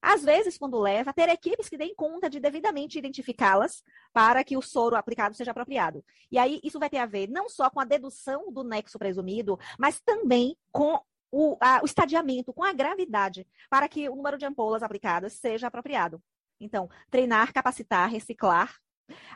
Às 0.00 0.24
vezes, 0.24 0.56
quando 0.56 0.80
leva, 0.80 1.12
ter 1.12 1.28
equipes 1.28 1.68
que 1.68 1.76
deem 1.76 1.94
conta 1.94 2.30
de 2.30 2.40
devidamente 2.40 2.98
identificá-las 2.98 3.84
para 4.10 4.42
que 4.42 4.56
o 4.56 4.62
soro 4.62 4.96
aplicado 4.96 5.36
seja 5.36 5.50
apropriado. 5.50 6.02
E 6.32 6.38
aí, 6.38 6.58
isso 6.64 6.78
vai 6.78 6.88
ter 6.88 6.96
a 6.96 7.04
ver 7.04 7.28
não 7.28 7.50
só 7.50 7.68
com 7.68 7.78
a 7.78 7.84
dedução 7.84 8.50
do 8.50 8.64
nexo 8.64 8.98
presumido, 8.98 9.58
mas 9.78 10.00
também 10.00 10.56
com 10.72 10.98
o, 11.30 11.56
a, 11.60 11.80
o 11.82 11.84
estadiamento 11.84 12.52
com 12.52 12.64
a 12.64 12.72
gravidade 12.72 13.46
para 13.68 13.88
que 13.88 14.08
o 14.08 14.16
número 14.16 14.38
de 14.38 14.46
ampolas 14.46 14.82
aplicadas 14.82 15.34
seja 15.34 15.66
apropriado. 15.66 16.22
Então, 16.60 16.88
treinar, 17.10 17.52
capacitar, 17.52 18.10
reciclar 18.10 18.74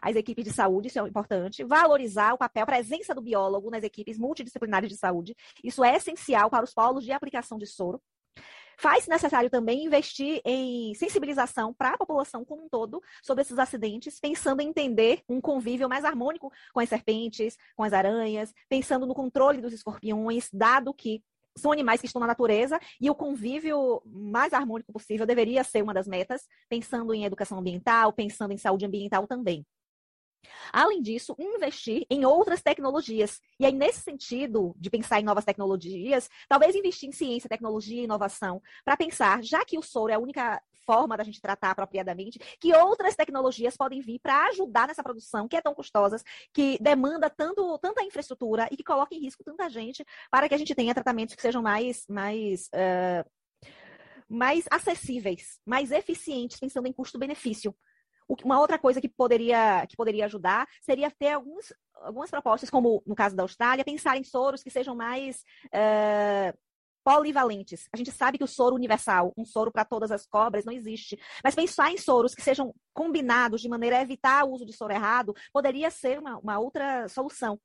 as 0.01 0.15
equipes 0.17 0.45
de 0.45 0.53
saúde, 0.53 0.89
isso 0.89 0.99
é 0.99 1.09
importante. 1.09 1.65
Valorizar 1.65 2.33
o 2.33 2.39
papel, 2.39 2.63
a 2.63 2.67
presença 2.67 3.15
do 3.15 3.23
biólogo 3.23 3.71
nas 3.71 3.83
equipes 3.83 4.19
multidisciplinares 4.19 4.89
de 4.89 4.97
saúde. 4.97 5.35
Isso 5.63 5.83
é 5.83 5.97
essencial 5.97 6.51
para 6.51 6.65
os 6.65 6.73
polos 6.73 7.05
de 7.05 7.13
aplicação 7.13 7.59
de 7.59 7.67
soro. 7.67 8.01
Faz 8.77 9.07
necessário 9.07 9.49
também 9.49 9.85
investir 9.85 10.41
em 10.45 10.95
sensibilização 10.95 11.73
para 11.73 11.91
a 11.91 11.99
população 11.99 12.45
como 12.45 12.65
um 12.65 12.69
todo 12.69 13.01
sobre 13.23 13.43
esses 13.43 13.59
acidentes, 13.59 14.19
pensando 14.19 14.61
em 14.61 14.69
entender 14.69 15.23
um 15.29 15.41
convívio 15.41 15.89
mais 15.89 16.05
harmônico 16.05 16.53
com 16.73 16.81
as 16.81 16.89
serpentes, 16.89 17.57
com 17.77 17.85
as 17.85 17.93
aranhas, 17.93 18.53
pensando 18.69 19.07
no 19.07 19.15
controle 19.15 19.61
dos 19.61 19.73
escorpiões, 19.73 20.49
dado 20.53 20.93
que 20.93 21.23
são 21.57 21.73
animais 21.73 22.01
que 22.01 22.07
estão 22.07 22.21
na 22.21 22.27
natureza 22.27 22.81
e 23.01 23.09
o 23.09 23.15
convívio 23.15 24.03
mais 24.07 24.53
harmônico 24.53 24.93
possível 24.93 25.27
deveria 25.27 25.65
ser 25.65 25.83
uma 25.83 25.95
das 25.95 26.07
metas, 26.07 26.43
pensando 26.69 27.15
em 27.15 27.25
educação 27.25 27.59
ambiental, 27.59 28.13
pensando 28.13 28.53
em 28.53 28.59
saúde 28.59 28.85
ambiental 28.85 29.27
também. 29.27 29.65
Além 30.73 31.01
disso, 31.01 31.35
investir 31.39 32.07
em 32.11 32.25
outras 32.25 32.63
tecnologias. 32.63 33.41
E 33.59 33.65
aí, 33.65 33.73
nesse 33.73 34.01
sentido 34.01 34.75
de 34.79 34.91
pensar 34.91 35.21
em 35.21 35.25
novas 35.25 35.45
tecnologias, 35.45 36.29
talvez 36.49 36.75
investir 36.75 37.09
em 37.09 37.13
ciência, 37.13 37.49
tecnologia 37.49 38.01
e 38.01 38.05
inovação, 38.05 38.61
para 38.85 38.97
pensar, 38.97 39.43
já 39.43 39.65
que 39.65 39.79
o 39.79 39.83
soro 39.83 40.13
é 40.13 40.17
a 40.17 40.19
única 40.19 40.63
forma 40.87 41.17
da 41.17 41.25
gente 41.25 41.41
tratar 41.41 41.71
apropriadamente, 41.71 42.39
que 42.61 42.75
outras 42.75 43.17
tecnologias 43.17 43.77
podem 43.77 44.01
vir 44.01 44.19
para 44.21 44.49
ajudar 44.49 44.89
nessa 44.89 45.03
produção 45.03 45.49
que 45.49 45.57
é 45.57 45.61
tão 45.61 45.75
custosa, 45.75 46.23
que 46.53 46.79
demanda 46.81 47.29
tanto, 47.29 47.79
tanta 47.79 48.03
infraestrutura 48.05 48.69
e 48.71 48.77
que 48.77 48.85
coloca 48.85 49.15
em 49.15 49.21
risco 49.21 49.45
tanta 49.45 49.69
gente, 49.69 50.05
para 50.31 50.49
que 50.49 50.55
a 50.55 50.59
gente 50.59 50.75
tenha 50.75 50.95
tratamentos 50.95 51.35
que 51.35 51.43
sejam 51.43 51.63
mais, 51.63 52.05
mais 52.09 52.69
uh, 52.69 53.29
mais 54.29 54.65
acessíveis, 54.71 55.61
mais 55.65 55.91
eficientes, 55.91 56.59
pensando 56.59 56.89
em 56.89 56.93
custo-benefício. 56.93 57.75
Uma 58.43 58.59
outra 58.59 58.79
coisa 58.79 59.01
que 59.01 59.09
poderia, 59.09 59.87
que 59.87 59.97
poderia 59.97 60.25
ajudar 60.25 60.67
seria 60.81 61.11
ter 61.11 61.33
alguns, 61.33 61.73
algumas 61.95 62.31
propostas, 62.31 62.71
como 62.71 63.03
no 63.07 63.15
caso 63.15 63.37
da 63.37 63.43
Austrália, 63.43 63.85
pensar 63.85 64.17
em 64.17 64.25
soros 64.25 64.63
que 64.63 64.71
sejam 64.71 64.97
mais 64.97 65.43
uh, 65.67 66.59
polivalentes. 67.05 67.89
A 67.93 67.97
gente 67.97 68.11
sabe 68.11 68.39
que 68.39 68.45
o 68.45 68.49
soro 68.49 68.75
universal, 68.75 69.33
um 69.37 69.45
soro 69.45 69.71
para 69.71 69.85
todas 69.85 70.11
as 70.11 70.27
cobras, 70.27 70.65
não 70.65 70.73
existe. 70.73 71.19
Mas 71.43 71.55
pensar 71.55 71.93
em 71.93 71.99
soros 71.99 72.35
que 72.35 72.43
sejam 72.43 72.75
combinados 72.93 73.61
de 73.61 73.69
maneira 73.69 73.99
a 73.99 74.03
evitar 74.03 74.45
o 74.45 74.53
uso 74.53 74.65
de 74.65 74.73
soro 74.73 74.93
errado 74.93 75.35
poderia 75.53 75.91
ser 75.91 76.19
uma, 76.19 76.39
uma 76.39 76.59
outra 76.59 77.07
solução 77.09 77.61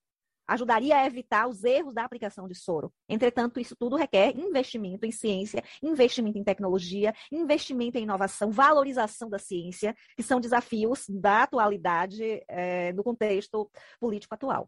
ajudaria 0.50 0.98
a 0.98 1.06
evitar 1.06 1.48
os 1.48 1.64
erros 1.64 1.94
da 1.94 2.04
aplicação 2.04 2.48
de 2.48 2.56
soro. 2.56 2.92
Entretanto, 3.08 3.60
isso 3.60 3.76
tudo 3.76 3.96
requer 3.96 4.36
investimento 4.36 5.06
em 5.06 5.12
ciência, 5.12 5.64
investimento 5.82 6.38
em 6.38 6.44
tecnologia, 6.44 7.14
investimento 7.32 7.98
em 7.98 8.04
inovação, 8.04 8.52
valorização 8.52 9.30
da 9.30 9.38
ciência, 9.38 9.96
que 10.18 10.24
são 10.24 10.40
desafios 10.40 11.06
da 11.08 11.44
atualidade 11.44 12.44
é, 12.48 12.92
no 12.94 13.04
contexto 13.04 13.70
político 14.00 14.34
atual. 14.34 14.68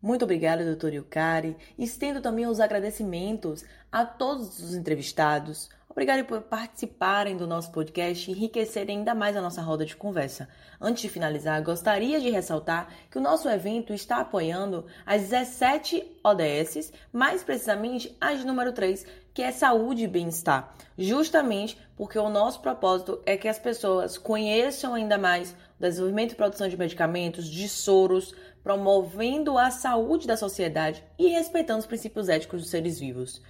Muito 0.00 0.24
obrigada, 0.24 0.64
doutor 0.64 0.92
Yukari. 0.92 1.56
Estendo 1.78 2.20
também 2.20 2.46
os 2.46 2.60
agradecimentos 2.60 3.64
a 3.90 4.04
todos 4.04 4.58
os 4.60 4.74
entrevistados. 4.74 5.70
Obrigado 5.96 6.26
por 6.26 6.42
participarem 6.42 7.38
do 7.38 7.46
nosso 7.46 7.72
podcast 7.72 8.30
e 8.30 8.34
enriquecerem 8.34 8.98
ainda 8.98 9.14
mais 9.14 9.34
a 9.34 9.40
nossa 9.40 9.62
roda 9.62 9.86
de 9.86 9.96
conversa. 9.96 10.46
Antes 10.78 11.00
de 11.00 11.08
finalizar, 11.08 11.62
gostaria 11.62 12.20
de 12.20 12.28
ressaltar 12.28 12.88
que 13.10 13.16
o 13.16 13.20
nosso 13.22 13.48
evento 13.48 13.94
está 13.94 14.18
apoiando 14.18 14.84
as 15.06 15.22
17 15.22 16.04
ODS, 16.22 16.92
mais 17.10 17.42
precisamente 17.42 18.14
a 18.20 18.34
de 18.34 18.44
número 18.44 18.72
3, 18.72 19.06
que 19.32 19.40
é 19.40 19.50
saúde 19.50 20.04
e 20.04 20.06
bem-estar. 20.06 20.74
Justamente 20.98 21.78
porque 21.96 22.18
o 22.18 22.28
nosso 22.28 22.60
propósito 22.60 23.22
é 23.24 23.38
que 23.38 23.48
as 23.48 23.58
pessoas 23.58 24.18
conheçam 24.18 24.92
ainda 24.92 25.16
mais 25.16 25.52
o 25.78 25.82
desenvolvimento 25.82 26.32
e 26.32 26.36
produção 26.36 26.68
de 26.68 26.76
medicamentos, 26.76 27.48
de 27.48 27.68
soros, 27.70 28.34
promovendo 28.66 29.56
a 29.56 29.70
saúde 29.70 30.26
da 30.26 30.36
sociedade 30.36 31.00
e 31.16 31.28
respeitando 31.28 31.78
os 31.78 31.86
princípios 31.86 32.28
éticos 32.28 32.62
dos 32.62 32.68
seres 32.68 32.98
vivos. 32.98 33.40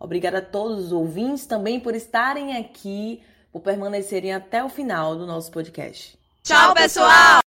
Obrigada 0.00 0.38
a 0.38 0.40
todos 0.40 0.86
os 0.86 0.90
ouvintes 0.92 1.44
também 1.44 1.78
por 1.78 1.94
estarem 1.94 2.56
aqui, 2.56 3.22
por 3.52 3.60
permanecerem 3.60 4.32
até 4.32 4.64
o 4.64 4.70
final 4.70 5.16
do 5.16 5.26
nosso 5.26 5.50
podcast. 5.50 6.18
Tchau, 6.42 6.72
pessoal! 6.72 7.42